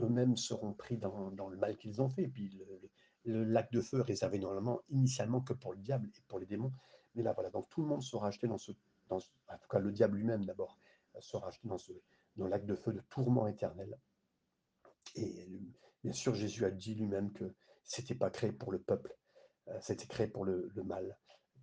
eux-mêmes 0.00 0.36
seront 0.36 0.72
pris 0.72 0.96
dans, 0.96 1.30
le 1.30 1.56
mal 1.56 1.76
qu'ils 1.76 2.00
ont 2.00 2.08
fait. 2.08 2.22
Et 2.24 2.28
puis 2.28 2.58
le, 3.24 3.44
lac 3.44 3.70
de 3.72 3.80
feu 3.80 4.00
est 4.00 4.02
réservé 4.02 4.38
normalement, 4.38 4.80
initialement, 4.88 5.40
que 5.40 5.52
pour 5.52 5.72
le 5.72 5.78
diable 5.78 6.08
et 6.08 6.22
pour 6.28 6.38
les 6.38 6.46
démons. 6.46 6.72
Mais 7.14 7.22
là, 7.22 7.32
voilà, 7.32 7.50
donc 7.50 7.68
tout 7.68 7.82
le 7.82 7.88
monde 7.88 8.02
sera 8.02 8.28
acheté 8.28 8.46
dans 8.46 8.58
ce, 8.58 8.72
en 9.10 9.18
tout 9.18 9.68
cas 9.68 9.78
le 9.80 9.92
diable 9.92 10.16
lui-même 10.16 10.44
d'abord, 10.44 10.78
euh, 11.16 11.20
sera 11.20 11.48
acheté 11.48 11.68
dans 11.68 11.78
ce 11.78 11.92
dans 12.36 12.44
le 12.44 12.50
lac 12.50 12.64
de 12.64 12.74
feu 12.76 12.92
de 12.92 13.00
tourment 13.10 13.48
éternel. 13.48 13.98
Et 15.16 15.48
bien 16.04 16.12
sûr, 16.12 16.34
Jésus 16.34 16.64
a 16.64 16.70
dit 16.70 16.94
lui-même 16.94 17.32
que 17.32 17.52
c'était 17.82 18.14
pas 18.14 18.30
créé 18.30 18.52
pour 18.52 18.70
le 18.70 18.78
peuple, 18.78 19.16
c'était 19.80 20.06
créé 20.06 20.28
pour 20.28 20.44
le 20.44 20.70
mal, 20.84 21.18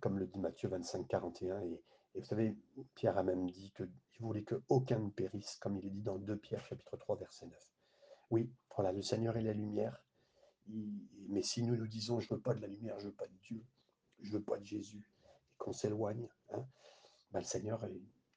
comme 0.06 0.20
le 0.20 0.26
dit 0.28 0.38
Matthieu 0.38 0.68
25, 0.68 1.08
41. 1.08 1.62
Et, 1.62 1.82
vous 2.14 2.24
savez, 2.24 2.56
Pierre 2.94 3.18
a 3.18 3.24
même 3.24 3.50
dit 3.50 3.72
qu'il 3.76 3.90
voulait 4.20 4.44
qu'aucun 4.44 5.00
ne 5.00 5.10
périsse, 5.10 5.56
comme 5.56 5.78
il 5.78 5.84
est 5.84 5.90
dit 5.90 6.02
dans 6.02 6.16
2 6.16 6.36
Pierre 6.36 6.64
chapitre 6.64 6.96
3, 6.96 7.16
verset 7.16 7.46
9. 7.46 7.70
Oui, 8.30 8.48
voilà, 8.76 8.92
le 8.92 9.02
Seigneur 9.02 9.36
est 9.36 9.42
la 9.42 9.52
lumière. 9.52 10.00
Mais 10.68 11.42
si 11.42 11.64
nous 11.64 11.74
nous 11.74 11.88
disons, 11.88 12.20
je 12.20 12.32
veux 12.32 12.40
pas 12.40 12.54
de 12.54 12.60
la 12.60 12.68
lumière, 12.68 12.96
je 13.00 13.06
veux 13.08 13.14
pas 13.14 13.26
de 13.26 13.36
Dieu, 13.42 13.64
je 14.22 14.30
veux 14.30 14.42
pas 14.44 14.58
de 14.58 14.64
Jésus, 14.64 15.10
et 15.24 15.56
qu'on 15.58 15.72
s'éloigne, 15.72 16.28
hein, 16.52 16.64
ben, 17.32 17.40
le 17.40 17.44
Seigneur, 17.44 17.84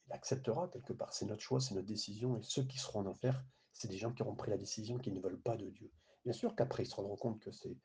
acceptera 0.10 0.70
quelque 0.70 0.94
part. 0.94 1.14
C'est 1.14 1.28
notre 1.28 1.44
choix, 1.44 1.60
c'est 1.60 1.76
notre 1.76 1.86
décision. 1.86 2.36
Et 2.36 2.42
ceux 2.42 2.64
qui 2.64 2.80
seront 2.80 3.02
en 3.02 3.06
enfer, 3.06 3.46
c'est 3.74 3.90
des 3.90 3.98
gens 3.98 4.12
qui 4.12 4.24
auront 4.24 4.34
pris 4.36 4.50
la 4.50 4.58
décision 4.58 4.98
qu'ils 4.98 5.14
ne 5.14 5.22
veulent 5.22 5.40
pas 5.40 5.56
de 5.56 5.70
Dieu. 5.70 5.92
Bien 6.24 6.34
sûr 6.34 6.56
qu'après, 6.56 6.82
ils 6.82 6.90
se 6.90 6.96
rendront 6.96 7.16
compte 7.16 7.40
que 7.40 7.52
c'est 7.52 7.78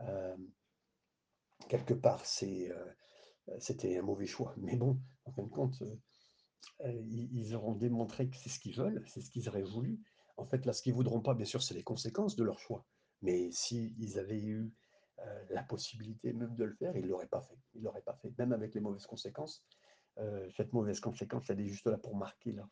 euh, 0.00 0.36
quelque 1.70 1.94
part, 1.94 2.26
c'est, 2.26 2.70
euh, 2.70 2.84
c'était 3.58 3.98
un 3.98 4.02
mauvais 4.02 4.26
choix. 4.26 4.54
Mais 4.58 4.76
bon, 4.76 5.00
en 5.24 5.32
fin 5.32 5.42
de 5.42 5.48
compte, 5.48 5.82
euh, 5.82 5.96
euh, 6.84 6.92
ils, 6.92 7.30
ils 7.36 7.54
auront 7.54 7.74
démontré 7.74 8.28
que 8.28 8.36
c'est 8.36 8.48
ce 8.48 8.58
qu'ils 8.60 8.76
veulent, 8.76 9.02
c'est 9.06 9.20
ce 9.20 9.30
qu'ils 9.30 9.48
auraient 9.48 9.62
voulu. 9.62 10.00
En 10.36 10.46
fait, 10.46 10.66
là, 10.66 10.72
ce 10.72 10.82
qu'ils 10.82 10.94
voudront 10.94 11.20
pas, 11.20 11.34
bien 11.34 11.46
sûr, 11.46 11.62
c'est 11.62 11.74
les 11.74 11.82
conséquences 11.84 12.36
de 12.36 12.44
leur 12.44 12.58
choix. 12.58 12.86
Mais 13.22 13.50
s'ils 13.52 14.18
avaient 14.18 14.42
eu 14.42 14.72
euh, 15.20 15.44
la 15.50 15.62
possibilité 15.62 16.32
même 16.32 16.54
de 16.56 16.64
le 16.64 16.74
faire, 16.74 16.96
ils 16.96 17.04
ne 17.04 17.08
l'auraient 17.08 17.28
pas 17.28 17.42
fait. 17.42 17.58
Ils 17.74 17.82
l'auraient 17.82 18.02
pas 18.02 18.14
fait, 18.16 18.36
même 18.38 18.52
avec 18.52 18.74
les 18.74 18.80
mauvaises 18.80 19.06
conséquences. 19.06 19.64
Euh, 20.18 20.48
cette 20.56 20.72
mauvaise 20.72 21.00
conséquence, 21.00 21.50
elle 21.50 21.60
est 21.60 21.66
juste 21.66 21.86
là 21.86 21.98
pour 21.98 22.16
marquer 22.16 22.52
leur- 22.52 22.70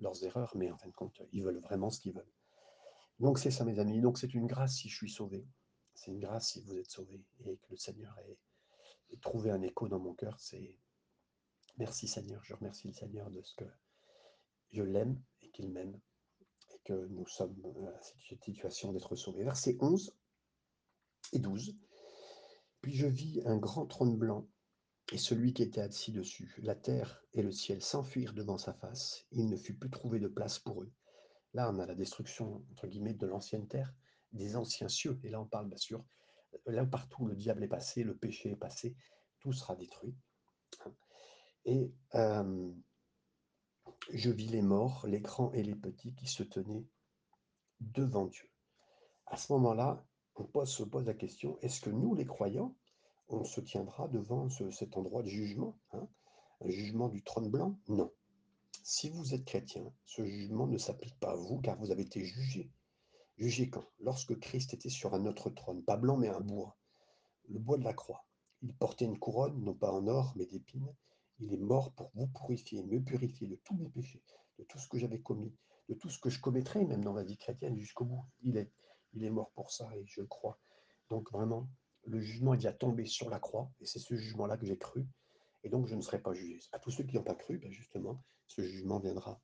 leurs 0.00 0.24
erreurs, 0.24 0.52
mais 0.56 0.70
en 0.70 0.78
fin 0.78 0.88
de 0.88 0.94
compte, 0.94 1.22
ils 1.32 1.42
veulent 1.42 1.60
vraiment 1.60 1.90
ce 1.90 2.00
qu'ils 2.00 2.14
veulent. 2.14 2.32
Donc 3.20 3.38
c'est 3.38 3.50
ça, 3.50 3.64
mes 3.64 3.78
amis. 3.78 4.00
Donc 4.00 4.18
c'est 4.18 4.34
une 4.34 4.46
grâce 4.46 4.76
si 4.76 4.88
je 4.88 4.96
suis 4.96 5.10
sauvé. 5.10 5.46
C'est 5.94 6.10
une 6.10 6.18
grâce 6.20 6.50
si 6.52 6.62
vous 6.62 6.76
êtes 6.76 6.90
sauvé 6.90 7.22
et 7.44 7.56
que 7.58 7.66
le 7.70 7.76
Seigneur 7.76 8.18
ait 8.20 8.38
trouvé 9.20 9.50
un 9.50 9.62
écho 9.62 9.88
dans 9.88 9.98
mon 9.98 10.14
cœur. 10.14 10.38
C'est 10.38 10.76
merci 11.78 12.08
Seigneur. 12.08 12.42
Je 12.44 12.54
remercie 12.54 12.88
le 12.88 12.94
Seigneur 12.94 13.30
de 13.30 13.42
ce 13.42 13.54
que 13.54 13.64
je 14.72 14.82
l'aime 14.82 15.20
et 15.42 15.50
qu'il 15.50 15.70
m'aime 15.70 15.98
et 16.70 16.80
que 16.84 17.06
nous 17.08 17.26
sommes 17.26 17.56
euh, 17.64 17.88
à 17.88 18.02
cette 18.02 18.42
situation 18.44 18.92
d'être 18.92 19.16
sauvés. 19.16 19.44
Versets 19.44 19.76
11 19.80 20.14
et 21.32 21.38
12. 21.38 21.76
Puis 22.80 22.94
je 22.94 23.06
vis 23.06 23.42
un 23.44 23.56
grand 23.56 23.86
trône 23.86 24.16
blanc 24.16 24.48
et 25.12 25.18
celui 25.18 25.52
qui 25.52 25.62
était 25.62 25.80
assis 25.80 26.12
dessus. 26.12 26.54
La 26.62 26.74
terre 26.74 27.22
et 27.32 27.42
le 27.42 27.52
ciel 27.52 27.82
s'enfuirent 27.82 28.32
devant 28.32 28.58
sa 28.58 28.72
face. 28.72 29.26
Il 29.32 29.48
ne 29.48 29.56
fut 29.56 29.74
plus 29.74 29.90
trouvé 29.90 30.20
de 30.20 30.28
place 30.28 30.58
pour 30.58 30.82
eux. 30.82 30.92
Là, 31.52 31.70
on 31.70 31.78
a 31.80 31.86
la 31.86 31.96
destruction, 31.96 32.64
entre 32.70 32.86
guillemets, 32.86 33.14
de 33.14 33.26
l'ancienne 33.26 33.66
terre, 33.66 33.92
des 34.32 34.54
anciens 34.54 34.88
cieux. 34.88 35.18
Et 35.24 35.30
là, 35.30 35.40
on 35.40 35.46
parle 35.46 35.68
bien 35.68 35.76
sûr, 35.76 36.04
là 36.66 36.84
partout 36.84 37.26
le 37.26 37.36
diable 37.36 37.64
est 37.64 37.68
passé, 37.68 38.02
le 38.02 38.16
péché 38.16 38.50
est 38.50 38.56
passé, 38.56 38.96
tout 39.40 39.52
sera 39.52 39.76
détruit. 39.76 40.14
Et 41.64 41.92
euh, 42.14 42.72
je 44.10 44.30
vis 44.30 44.48
les 44.48 44.62
morts, 44.62 45.06
les 45.06 45.20
grands 45.20 45.52
et 45.52 45.62
les 45.62 45.74
petits, 45.74 46.14
qui 46.14 46.26
se 46.26 46.42
tenaient 46.42 46.86
devant 47.80 48.26
Dieu. 48.26 48.48
À 49.26 49.36
ce 49.36 49.52
moment-là, 49.52 50.04
on 50.36 50.44
pose, 50.44 50.68
se 50.70 50.82
pose 50.82 51.06
la 51.06 51.14
question, 51.14 51.58
est-ce 51.60 51.80
que 51.80 51.90
nous, 51.90 52.14
les 52.14 52.26
croyants, 52.26 52.74
on 53.28 53.44
se 53.44 53.60
tiendra 53.60 54.08
devant 54.08 54.48
ce- 54.48 54.70
cet 54.70 54.96
endroit 54.96 55.22
de 55.22 55.28
jugement 55.28 55.78
hein 55.92 56.08
Un 56.62 56.70
jugement 56.70 57.08
du 57.08 57.22
trône 57.22 57.48
blanc? 57.50 57.78
Non. 57.88 58.12
Si 58.82 59.10
vous 59.10 59.34
êtes 59.34 59.44
chrétien, 59.44 59.92
ce 60.06 60.24
jugement 60.24 60.66
ne 60.66 60.78
s'applique 60.78 61.18
pas 61.20 61.32
à 61.32 61.36
vous, 61.36 61.60
car 61.60 61.76
vous 61.78 61.90
avez 61.90 62.02
été 62.02 62.24
jugé. 62.24 62.70
Jugé 63.40 63.70
quand 63.70 63.90
Lorsque 64.00 64.38
Christ 64.38 64.74
était 64.74 64.90
sur 64.90 65.14
un 65.14 65.24
autre 65.24 65.48
trône, 65.48 65.82
pas 65.82 65.96
blanc 65.96 66.18
mais 66.18 66.28
un 66.28 66.40
bois, 66.40 66.76
le 67.48 67.58
bois 67.58 67.78
de 67.78 67.84
la 67.84 67.94
croix. 67.94 68.26
Il 68.60 68.74
portait 68.74 69.06
une 69.06 69.18
couronne, 69.18 69.64
non 69.64 69.72
pas 69.72 69.90
en 69.90 70.06
or, 70.08 70.34
mais 70.36 70.44
d'épines. 70.44 70.94
Il 71.38 71.54
est 71.54 71.56
mort 71.56 71.90
pour 71.94 72.10
vous 72.14 72.26
purifier, 72.26 72.84
me 72.84 73.02
purifier 73.02 73.46
de 73.46 73.56
tous 73.64 73.74
mes 73.74 73.88
péchés, 73.88 74.22
de 74.58 74.64
tout 74.64 74.78
ce 74.78 74.86
que 74.88 74.98
j'avais 74.98 75.20
commis, 75.20 75.56
de 75.88 75.94
tout 75.94 76.10
ce 76.10 76.18
que 76.18 76.28
je 76.28 76.38
commettrai, 76.38 76.84
même 76.84 77.02
dans 77.02 77.14
ma 77.14 77.22
vie 77.22 77.38
chrétienne, 77.38 77.78
jusqu'au 77.78 78.04
bout. 78.04 78.26
Il 78.42 78.58
est, 78.58 79.30
mort 79.30 79.50
pour 79.52 79.72
ça, 79.72 79.88
et 79.96 80.04
je 80.04 80.20
crois. 80.20 80.58
Donc 81.08 81.32
vraiment, 81.32 81.66
le 82.04 82.20
jugement 82.20 82.52
est 82.52 82.58
déjà 82.58 82.74
tombé 82.74 83.06
sur 83.06 83.30
la 83.30 83.40
croix, 83.40 83.70
et 83.80 83.86
c'est 83.86 84.00
ce 84.00 84.14
jugement-là 84.16 84.58
que 84.58 84.66
j'ai 84.66 84.76
cru, 84.76 85.06
et 85.64 85.70
donc 85.70 85.86
je 85.86 85.94
ne 85.94 86.02
serai 86.02 86.20
pas 86.20 86.34
jugé. 86.34 86.60
À 86.72 86.78
tous 86.78 86.90
ceux 86.90 87.04
qui 87.04 87.16
n'ont 87.16 87.24
pas 87.24 87.34
cru, 87.34 87.56
ben 87.56 87.72
justement, 87.72 88.22
ce 88.48 88.60
jugement 88.60 89.00
viendra 89.00 89.40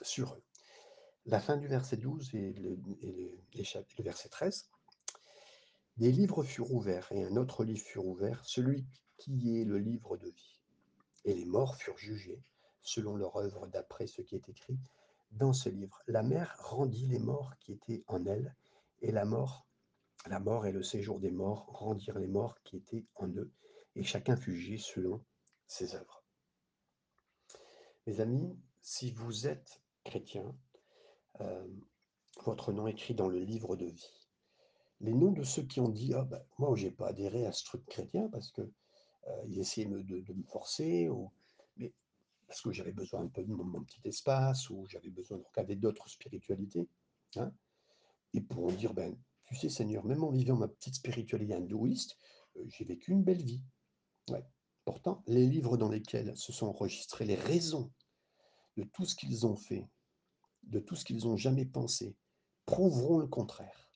sur 0.00 0.32
eux. 0.32 0.42
La 1.28 1.40
fin 1.40 1.56
du 1.56 1.66
verset 1.66 1.96
12 1.96 2.36
et 2.36 2.52
le, 2.52 2.78
verset 3.98 4.28
13. 4.28 4.70
Des 5.96 6.12
livres 6.12 6.44
furent 6.44 6.72
ouverts, 6.72 7.10
et 7.10 7.24
un 7.24 7.36
autre 7.36 7.64
livre 7.64 7.84
fut 7.84 7.98
ouvert, 7.98 8.44
celui 8.44 8.86
qui 9.18 9.60
est 9.60 9.64
le 9.64 9.78
livre 9.78 10.16
de 10.18 10.28
vie. 10.28 10.60
Et 11.24 11.34
les 11.34 11.44
morts 11.44 11.74
furent 11.74 11.98
jugés, 11.98 12.40
selon 12.82 13.16
leur 13.16 13.34
œuvre 13.38 13.66
d'après 13.66 14.06
ce 14.06 14.22
qui 14.22 14.36
est 14.36 14.48
écrit 14.48 14.78
dans 15.32 15.52
ce 15.52 15.68
livre. 15.68 16.00
La 16.06 16.22
mer 16.22 16.54
rendit 16.60 17.08
les 17.08 17.18
morts 17.18 17.56
qui 17.58 17.72
étaient 17.72 18.04
en 18.06 18.24
elle, 18.24 18.54
et 19.02 19.10
la 19.10 19.24
mort, 19.24 19.66
la 20.26 20.38
mort 20.38 20.64
et 20.66 20.72
le 20.72 20.84
séjour 20.84 21.18
des 21.18 21.32
morts 21.32 21.66
rendirent 21.70 22.20
les 22.20 22.28
morts 22.28 22.62
qui 22.62 22.76
étaient 22.76 23.04
en 23.16 23.26
eux, 23.30 23.50
et 23.96 24.04
chacun 24.04 24.36
fut 24.36 24.54
jugé 24.54 24.78
selon 24.78 25.24
ses 25.66 25.96
œuvres. 25.96 26.22
Mes 28.06 28.20
amis, 28.20 28.56
si 28.80 29.10
vous 29.10 29.48
êtes 29.48 29.82
chrétien, 30.04 30.54
euh, 31.40 31.66
votre 32.44 32.72
nom 32.72 32.86
écrit 32.86 33.14
dans 33.14 33.28
le 33.28 33.40
livre 33.40 33.76
de 33.76 33.86
vie. 33.86 34.10
Les 35.00 35.12
noms 35.12 35.32
de 35.32 35.42
ceux 35.42 35.62
qui 35.62 35.80
ont 35.80 35.88
dit 35.88 36.14
ah 36.14 36.24
ben, 36.24 36.42
moi 36.58 36.74
j'ai 36.76 36.90
pas 36.90 37.08
adhéré 37.08 37.46
à 37.46 37.52
ce 37.52 37.64
truc 37.64 37.84
chrétien 37.86 38.28
parce 38.28 38.50
que 38.50 38.62
euh, 38.62 39.42
ils 39.48 39.58
essayaient 39.58 39.86
de, 39.86 40.32
me 40.32 40.44
forcer 40.44 41.08
ou... 41.08 41.32
mais 41.76 41.92
parce 42.46 42.60
que 42.60 42.72
j'avais 42.72 42.92
besoin 42.92 43.22
un 43.22 43.28
peu 43.28 43.42
de 43.42 43.52
mon, 43.52 43.82
petit 43.82 44.00
espace, 44.04 44.70
ou 44.70 44.86
j'avais 44.88 45.10
besoin 45.10 45.38
de 45.38 45.44
regarder 45.44 45.76
d'autres 45.76 46.08
spiritualités. 46.08 46.88
hein. 47.36 47.52
Et 48.34 48.40
pour 48.40 48.70
dire, 48.72 48.94
ben, 48.94 49.16
tu 49.46 49.56
sais, 49.56 49.68
Seigneur, 49.68 50.04
même 50.04 50.22
en 50.22 50.30
vivant 50.30 50.56
ma 50.56 50.68
petite 50.68 50.94
spiritualité 50.94 51.54
hindouiste, 51.54 52.16
euh, 52.56 52.64
j'ai 52.68 52.84
vécu 52.84 53.12
une 53.12 53.22
belle 53.22 53.42
vie. 53.42 53.62
Pourtant, 54.84 55.24
les 55.26 55.46
livres 55.46 55.76
dans 55.76 55.88
lesquels 55.88 56.36
se 56.36 56.52
sont 56.52 56.66
enregistrées 56.66 57.24
les 57.24 57.34
raisons 57.34 57.92
de 58.76 58.84
tout 58.84 59.04
ce 59.04 59.16
qu'ils 59.16 59.44
ont 59.44 59.56
fait, 59.56 59.84
de 60.66 60.78
tout 60.78 60.96
ce 60.96 61.04
qu'ils 61.04 61.26
ont 61.26 61.36
jamais 61.36 61.64
pensé, 61.64 62.16
prouveront 62.66 63.18
le 63.18 63.26
contraire. 63.26 63.90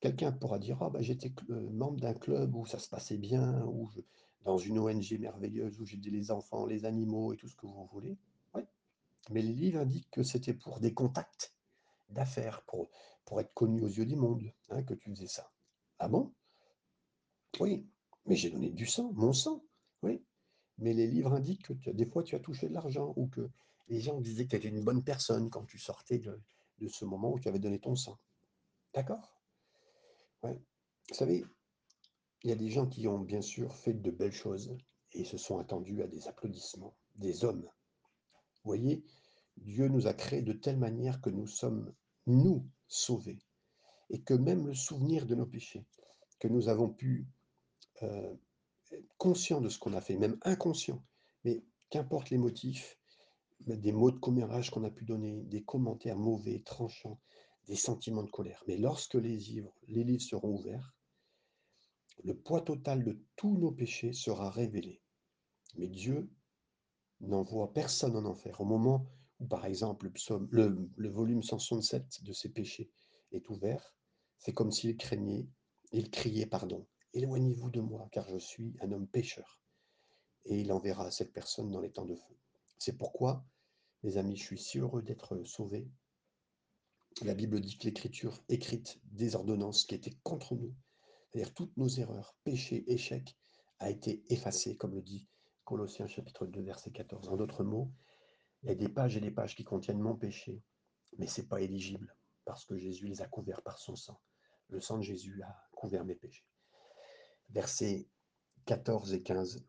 Quelqu'un 0.00 0.32
pourra 0.32 0.58
dire, 0.58 0.82
ah 0.82 0.90
ben, 0.90 1.02
j'étais 1.02 1.32
euh, 1.50 1.68
membre 1.70 2.00
d'un 2.00 2.14
club 2.14 2.54
où 2.54 2.64
ça 2.64 2.78
se 2.78 2.88
passait 2.88 3.18
bien, 3.18 3.62
ou 3.66 3.90
je- 3.94 4.00
dans 4.44 4.56
une 4.56 4.78
ONG 4.78 5.18
merveilleuse 5.18 5.78
où 5.80 5.84
j'aidais 5.84 6.10
les 6.10 6.30
enfants, 6.30 6.64
les 6.64 6.86
animaux 6.86 7.34
et 7.34 7.36
tout 7.36 7.48
ce 7.48 7.56
que 7.56 7.66
vous 7.66 7.84
voulez. 7.92 8.18
Ouais. 8.54 8.66
Mais 9.30 9.42
les 9.42 9.52
livres 9.52 9.80
indiquent 9.80 10.10
que 10.10 10.22
c'était 10.22 10.54
pour 10.54 10.80
des 10.80 10.94
contacts 10.94 11.54
d'affaires, 12.08 12.62
pour, 12.62 12.88
pour 13.26 13.40
être 13.40 13.52
connu 13.52 13.82
aux 13.82 13.88
yeux 13.88 14.06
du 14.06 14.16
monde, 14.16 14.42
hein, 14.70 14.82
que 14.82 14.94
tu 14.94 15.10
faisais 15.10 15.26
ça. 15.26 15.52
Ah 15.98 16.08
bon? 16.08 16.32
Oui, 17.60 17.86
mais 18.24 18.36
j'ai 18.36 18.50
donné 18.50 18.70
du 18.70 18.86
sang, 18.86 19.12
mon 19.12 19.34
sang. 19.34 19.62
Oui, 20.02 20.24
mais 20.78 20.94
les 20.94 21.06
livres 21.06 21.34
indiquent 21.34 21.78
que 21.82 21.90
des 21.90 22.06
fois 22.06 22.22
tu 22.22 22.34
as 22.34 22.40
touché 22.40 22.68
de 22.68 22.74
l'argent 22.74 23.12
ou 23.16 23.26
que 23.26 23.50
les 23.90 24.00
gens 24.00 24.20
disaient 24.20 24.44
que 24.44 24.50
tu 24.50 24.56
étais 24.56 24.68
une 24.68 24.84
bonne 24.84 25.02
personne 25.02 25.50
quand 25.50 25.64
tu 25.66 25.78
sortais 25.78 26.18
de, 26.18 26.40
ce 26.88 27.04
moment 27.04 27.32
où 27.32 27.38
tu 27.38 27.48
avais 27.48 27.58
donné 27.58 27.78
ton 27.78 27.96
sang. 27.96 28.18
D'accord? 28.94 29.36
Vous 30.42 30.56
savez, 31.12 31.44
il 32.42 32.50
y 32.50 32.52
a 32.52 32.56
des 32.56 32.70
gens 32.70 32.86
qui 32.86 33.06
ont 33.08 33.18
bien 33.18 33.42
sûr 33.42 33.74
fait 33.74 33.92
de 33.92 34.10
belles 34.10 34.32
choses 34.32 34.74
et 35.12 35.24
se 35.24 35.36
sont 35.36 35.58
attendus 35.58 36.02
à 36.02 36.06
des 36.06 36.28
applaudissements, 36.28 36.96
des 37.16 37.44
hommes. 37.44 37.62
Vous 37.62 38.68
voyez, 38.70 39.04
Dieu 39.56 39.88
nous 39.88 40.06
a 40.06 40.14
créés 40.14 40.42
de 40.42 40.52
telle 40.52 40.78
manière 40.78 41.20
que 41.20 41.30
nous 41.30 41.48
sommes, 41.48 41.92
nous, 42.26 42.66
sauvés 42.86 43.40
et 44.08 44.22
que 44.22 44.34
même 44.34 44.66
le 44.66 44.74
souvenir 44.74 45.26
de 45.26 45.34
nos 45.34 45.46
péchés, 45.46 45.84
que 46.38 46.48
nous 46.48 46.68
avons 46.68 46.88
pu 46.88 47.26
euh, 48.02 48.34
conscient 49.18 49.60
de 49.60 49.68
ce 49.68 49.78
qu'on 49.78 49.94
a 49.94 50.00
fait, 50.00 50.16
même 50.16 50.38
inconscient, 50.42 51.04
mais 51.44 51.62
qu'importe 51.90 52.30
les 52.30 52.38
motifs, 52.38 52.99
des 53.66 53.92
mots 53.92 54.10
de 54.10 54.18
commérage 54.18 54.70
qu'on 54.70 54.84
a 54.84 54.90
pu 54.90 55.04
donner, 55.04 55.42
des 55.42 55.62
commentaires 55.62 56.18
mauvais, 56.18 56.60
tranchants, 56.60 57.20
des 57.66 57.76
sentiments 57.76 58.22
de 58.22 58.30
colère. 58.30 58.62
Mais 58.66 58.76
lorsque 58.76 59.14
les 59.14 59.36
livres, 59.36 59.74
seront 60.20 60.54
ouverts, 60.54 60.94
le 62.24 62.36
poids 62.36 62.60
total 62.60 63.04
de 63.04 63.18
tous 63.36 63.56
nos 63.56 63.70
péchés 63.70 64.12
sera 64.12 64.50
révélé. 64.50 65.00
Mais 65.76 65.88
Dieu 65.88 66.30
n'envoie 67.20 67.72
personne 67.72 68.16
en 68.16 68.24
enfer. 68.24 68.60
Au 68.60 68.64
moment 68.64 69.06
où, 69.38 69.46
par 69.46 69.64
exemple, 69.66 70.10
le, 70.50 70.90
le 70.96 71.08
volume 71.08 71.42
167 71.42 72.24
de 72.24 72.32
ses 72.32 72.50
péchés 72.50 72.90
est 73.32 73.48
ouvert, 73.48 73.94
c'est 74.38 74.52
comme 74.52 74.72
s'il 74.72 74.96
craignait, 74.96 75.46
il 75.92 76.10
criait, 76.10 76.46
pardon, 76.46 76.86
éloignez-vous 77.14 77.70
de 77.70 77.80
moi, 77.80 78.08
car 78.12 78.28
je 78.28 78.38
suis 78.38 78.74
un 78.80 78.92
homme 78.92 79.06
pécheur. 79.06 79.60
Et 80.46 80.60
il 80.60 80.72
enverra 80.72 81.10
cette 81.10 81.32
personne 81.32 81.70
dans 81.70 81.80
les 81.80 81.90
temps 81.90 82.06
de 82.06 82.16
feu. 82.16 82.36
C'est 82.80 82.96
pourquoi, 82.96 83.44
mes 84.02 84.16
amis, 84.16 84.38
je 84.38 84.42
suis 84.42 84.58
si 84.58 84.78
heureux 84.78 85.02
d'être 85.02 85.44
sauvé. 85.44 85.86
La 87.20 87.34
Bible 87.34 87.60
dit 87.60 87.76
que 87.76 87.84
l'écriture 87.84 88.42
écrite 88.48 88.98
des 89.04 89.36
ordonnances 89.36 89.84
qui 89.84 89.94
étaient 89.94 90.16
contre 90.22 90.54
nous, 90.54 90.74
c'est-à-dire 91.28 91.52
toutes 91.52 91.76
nos 91.76 91.88
erreurs, 91.88 92.34
péchés, 92.42 92.90
échecs, 92.90 93.36
a 93.80 93.90
été 93.90 94.24
effacée, 94.30 94.78
comme 94.78 94.94
le 94.94 95.02
dit 95.02 95.28
Colossiens 95.64 96.06
chapitre 96.06 96.46
2, 96.46 96.62
verset 96.62 96.90
14. 96.90 97.28
En 97.28 97.36
d'autres 97.36 97.64
mots, 97.64 97.92
il 98.62 98.70
y 98.70 98.72
a 98.72 98.74
des 98.74 98.88
pages 98.88 99.14
et 99.14 99.20
des 99.20 99.30
pages 99.30 99.54
qui 99.54 99.64
contiennent 99.64 100.00
mon 100.00 100.16
péché, 100.16 100.62
mais 101.18 101.26
ce 101.26 101.42
n'est 101.42 101.48
pas 101.48 101.60
éligible, 101.60 102.16
parce 102.46 102.64
que 102.64 102.78
Jésus 102.78 103.08
les 103.08 103.20
a 103.20 103.28
couverts 103.28 103.62
par 103.62 103.78
son 103.78 103.94
sang. 103.94 104.18
Le 104.68 104.80
sang 104.80 104.96
de 104.96 105.02
Jésus 105.02 105.42
a 105.42 105.68
couvert 105.72 106.06
mes 106.06 106.14
péchés. 106.14 106.46
Versets 107.50 108.08
14 108.64 109.12
et 109.12 109.22
15. 109.22 109.66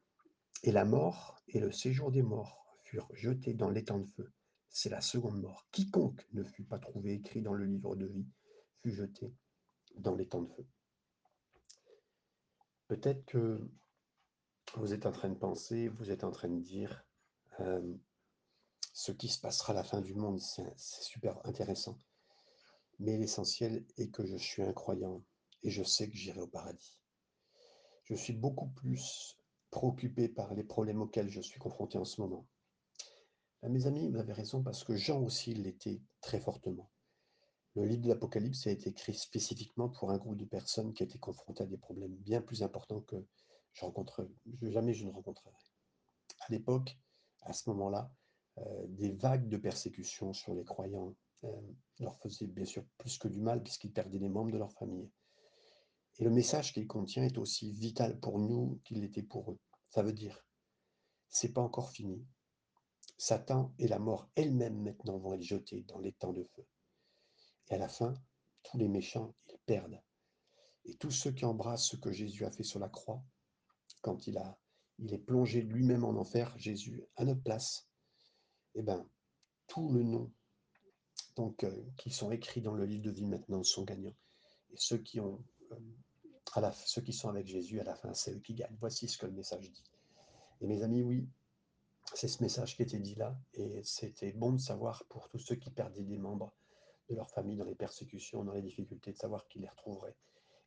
Et 0.64 0.72
la 0.72 0.86
mort 0.86 1.42
et 1.50 1.60
le 1.60 1.74
séjour 1.74 2.10
des 2.10 2.22
morts 2.22 2.61
furent 2.92 3.08
jetés 3.14 3.54
dans 3.54 3.70
l'étang 3.70 4.00
de 4.00 4.08
feu. 4.18 4.34
C'est 4.70 4.90
la 4.90 5.00
seconde 5.00 5.42
mort. 5.42 5.66
Quiconque 5.72 6.28
ne 6.34 6.44
fut 6.44 6.66
pas 6.66 6.78
trouvé 6.78 7.14
écrit 7.14 7.42
dans 7.42 7.54
le 7.54 7.66
livre 7.66 7.96
de 7.96 8.06
vie 8.06 8.28
fut 8.82 8.92
jeté 8.92 9.34
dans 9.96 10.14
l'étang 10.14 10.42
de 10.42 10.50
feu. 10.50 10.68
Peut-être 12.88 13.26
que 13.26 13.72
vous 14.76 14.94
êtes 14.94 15.06
en 15.06 15.14
train 15.14 15.30
de 15.30 15.36
penser, 15.36 15.88
vous 15.88 16.12
êtes 16.12 16.26
en 16.26 16.32
train 16.32 16.50
de 16.50 16.60
dire, 16.60 17.06
euh, 17.62 17.96
ce 18.94 19.14
qui 19.14 19.30
se 19.30 19.40
passera 19.40 19.72
à 19.72 19.76
la 19.78 19.84
fin 19.86 20.02
du 20.02 20.14
monde, 20.14 20.42
c'est 20.42 20.78
super 20.78 21.40
intéressant. 21.46 21.98
Mais 23.00 23.18
l'essentiel 23.18 23.86
est 23.98 24.12
que 24.12 24.26
je 24.26 24.36
suis 24.36 24.64
un 24.64 24.74
croyant 24.74 25.24
et 25.64 25.70
je 25.70 25.84
sais 25.84 26.10
que 26.10 26.16
j'irai 26.18 26.42
au 26.42 26.48
paradis. 26.48 27.00
Je 28.04 28.16
suis 28.16 28.34
beaucoup 28.34 28.68
plus 28.68 29.38
préoccupé 29.70 30.28
par 30.28 30.54
les 30.54 30.66
problèmes 30.66 31.02
auxquels 31.02 31.30
je 31.30 31.40
suis 31.40 31.60
confronté 31.60 31.98
en 31.98 32.06
ce 32.06 32.20
moment. 32.20 32.46
Là, 33.64 33.70
mes 33.70 33.86
amis, 33.86 34.10
vous 34.10 34.18
avez 34.18 34.34
raison 34.34 34.64
parce 34.64 34.84
que 34.84 34.96
Jean 34.96 35.22
aussi 35.22 35.54
l'était 35.54 36.02
très 36.22 36.40
fortement. 36.40 36.90
Le 37.76 37.86
livre 37.86 38.02
de 38.02 38.10
l'Apocalypse 38.10 38.68
a 38.68 38.72
été 38.72 38.90
écrit 38.90 39.14
spécifiquement 39.14 39.88
pour 39.88 40.12
un 40.12 40.18
groupe 40.18 40.38
de 40.38 40.46
personnes 40.46 40.94
qui 40.94 41.04
étaient 41.04 41.20
confrontées 41.20 41.64
à 41.64 41.68
des 41.68 41.78
problèmes 41.78 42.16
bien 42.16 42.42
plus 42.42 42.64
importants 42.64 43.02
que 43.02 43.16
je 43.74 43.86
rencontre, 43.86 44.28
jamais 44.62 44.94
je 44.94 45.06
ne 45.06 45.12
rencontrerai. 45.12 45.56
À 46.40 46.52
l'époque, 46.52 46.98
à 47.42 47.54
ce 47.54 47.70
moment-là, 47.70 48.12
euh, 48.58 48.88
des 48.88 49.12
vagues 49.14 49.48
de 49.48 49.58
persécutions 49.58 50.34
sur 50.34 50.54
les 50.54 50.66
croyants 50.66 51.16
euh, 51.46 51.62
leur 52.00 52.18
faisaient 52.18 52.48
bien 52.48 52.66
sûr 52.66 52.84
plus 52.98 53.18
que 53.18 53.28
du 53.28 53.40
mal 53.40 53.64
puisqu'ils 53.64 53.94
perdaient 53.94 54.20
des 54.20 54.28
membres 54.28 54.52
de 54.52 54.58
leur 54.58 54.74
famille. 54.74 55.10
Et 56.20 56.24
le 56.24 56.32
message 56.32 56.74
qu'il 56.74 56.88
contient 56.88 57.24
est 57.24 57.38
aussi 57.38 57.72
vital 57.72 58.20
pour 58.20 58.40
nous 58.40 58.82
qu'il 58.84 59.02
l'était 59.02 59.24
pour 59.24 59.52
eux. 59.52 59.60
Ça 59.90 60.04
veut 60.04 60.14
dire, 60.14 60.46
c'est 61.30 61.54
pas 61.54 61.62
encore 61.62 61.92
fini. 61.92 62.26
Satan 63.22 63.72
et 63.78 63.88
la 63.88 64.00
mort 64.00 64.28
elle-même 64.36 64.82
maintenant 64.82 65.20
vont 65.20 65.36
être 65.36 65.44
jetés 65.44 65.84
dans 65.84 66.00
les 66.00 66.12
temps 66.12 66.34
de 66.34 66.44
feu. 66.44 66.66
Et 67.70 67.76
à 67.76 67.78
la 67.78 67.88
fin, 67.88 68.16
tous 68.64 68.80
les 68.80 68.88
méchants, 68.88 69.36
ils 69.48 69.60
perdent. 69.68 70.02
Et 70.86 70.96
tous 70.96 71.12
ceux 71.12 71.32
qui 71.32 71.46
embrassent 71.46 71.86
ce 71.86 71.98
que 71.98 72.12
Jésus 72.12 72.46
a 72.46 72.52
fait 72.52 72.64
sur 72.64 72.80
la 72.80 72.90
croix, 72.90 73.24
quand 74.02 74.26
il, 74.26 74.40
a, 74.40 74.58
il 74.98 75.14
est 75.14 75.20
plongé 75.20 75.62
lui-même 75.62 76.04
en 76.04 76.20
enfer, 76.20 76.52
Jésus, 76.58 77.04
à 77.16 77.24
notre 77.24 77.44
place, 77.44 77.88
eh 78.74 78.82
ben, 78.82 79.08
tout 79.68 79.92
le 79.92 80.02
nom 80.02 80.34
donc, 81.36 81.64
euh, 81.64 81.86
qui 81.98 82.10
sont 82.10 82.32
écrits 82.32 82.62
dans 82.62 82.74
le 82.74 82.86
livre 82.86 83.04
de 83.04 83.12
vie 83.12 83.28
maintenant 83.28 83.62
sont 83.62 83.84
gagnants. 83.84 84.18
Et 84.72 84.78
ceux 84.78 84.98
qui, 84.98 85.20
ont, 85.20 85.46
euh, 85.74 85.76
à 86.54 86.62
la, 86.62 86.72
ceux 86.72 87.04
qui 87.04 87.14
sont 87.14 87.30
avec 87.30 87.46
Jésus, 87.46 87.80
à 87.82 87.84
la 87.84 87.94
fin, 87.94 88.16
c'est 88.16 88.34
eux 88.34 88.40
qui 88.40 88.56
gagnent. 88.56 88.78
Voici 88.80 89.08
ce 89.08 89.20
que 89.20 89.28
le 89.28 89.34
message 89.34 89.70
dit. 89.70 89.84
Et 90.62 90.66
mes 90.66 90.82
amis, 90.82 91.04
oui, 91.04 91.30
c'est 92.14 92.28
ce 92.28 92.44
message 92.44 92.76
qui 92.76 92.84
était 92.84 93.00
dit 93.00 93.16
là. 93.16 93.38
Et 93.54 93.82
c'était 93.84 94.34
bon 94.34 94.54
de 94.54 94.60
savoir 94.60 95.06
pour 95.10 95.30
tous 95.30 95.40
ceux 95.40 95.56
qui 95.56 95.70
perdaient 95.70 96.04
des 96.04 96.18
membres 96.18 96.54
de 97.10 97.16
leur 97.16 97.30
famille 97.30 97.58
dans 97.58 97.66
les 97.66 97.76
persécutions, 97.76 98.44
dans 98.44 98.54
les 98.54 98.62
difficultés, 98.62 99.12
de 99.12 99.18
savoir 99.18 99.48
qu'ils 99.48 99.62
les 99.62 99.70
retrouveraient. 99.70 100.16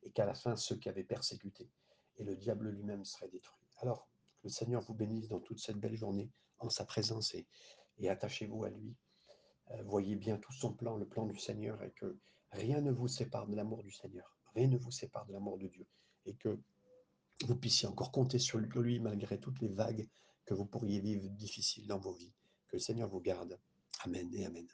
Et 0.03 0.11
qu'à 0.11 0.27
la 0.27 0.35
fin, 0.35 0.57
ceux 0.57 0.77
qui 0.77 0.89
avaient 0.89 1.05
persécuté, 1.05 1.71
et 2.19 2.25
le 2.25 2.37
diable 2.37 2.69
lui-même 2.69 3.05
serait 3.05 3.29
détruit. 3.29 3.67
Alors, 3.79 4.09
le 4.43 4.51
Seigneur 4.51 4.83
vous 4.83 4.95
bénisse 4.95 5.29
dans 5.29 5.41
toute 5.41 5.59
cette 5.59 5.79
belle 5.79 5.97
journée, 5.97 6.31
en 6.59 6.69
sa 6.69 6.85
présence, 6.85 7.35
et, 7.35 7.47
et 7.99 8.09
attachez-vous 8.11 8.65
à 8.65 8.71
lui. 8.71 8.95
Euh, 9.71 9.83
voyez 9.85 10.17
bien 10.17 10.37
tout 10.37 10.53
son 10.53 10.73
plan, 10.73 10.97
le 10.97 11.07
plan 11.07 11.27
du 11.27 11.39
Seigneur, 11.39 11.83
et 11.83 11.91
que 11.93 12.19
rien 12.51 12.81
ne 12.81 12.93
vous 12.93 13.09
sépare 13.09 13.47
de 13.47 13.57
l'amour 13.57 13.83
du 13.83 13.91
Seigneur. 13.91 14.37
Rien 14.55 14.69
ne 14.69 14.77
vous 14.77 14.91
sépare 14.91 15.27
de 15.27 15.33
l'amour 15.33 15.59
de 15.59 15.69
Dieu. 15.69 15.87
Et 16.27 16.35
que 16.35 16.61
vous 17.47 17.57
puissiez 17.57 17.89
encore 17.89 18.13
compter 18.13 18.39
sur 18.39 18.59
lui 18.59 19.01
malgré 19.01 19.41
toutes 19.41 19.61
les 19.61 19.69
vagues 19.69 20.07
que 20.45 20.55
vous 20.55 20.67
pourriez 20.67 21.01
vivre 21.01 21.29
difficiles 21.31 21.87
dans 21.87 21.99
vos 21.99 22.13
vies. 22.15 22.33
Que 22.69 22.77
le 22.77 22.81
Seigneur 22.81 23.09
vous 23.09 23.21
garde. 23.21 23.59
Amen 24.05 24.29
et 24.35 24.47
Amen. 24.47 24.67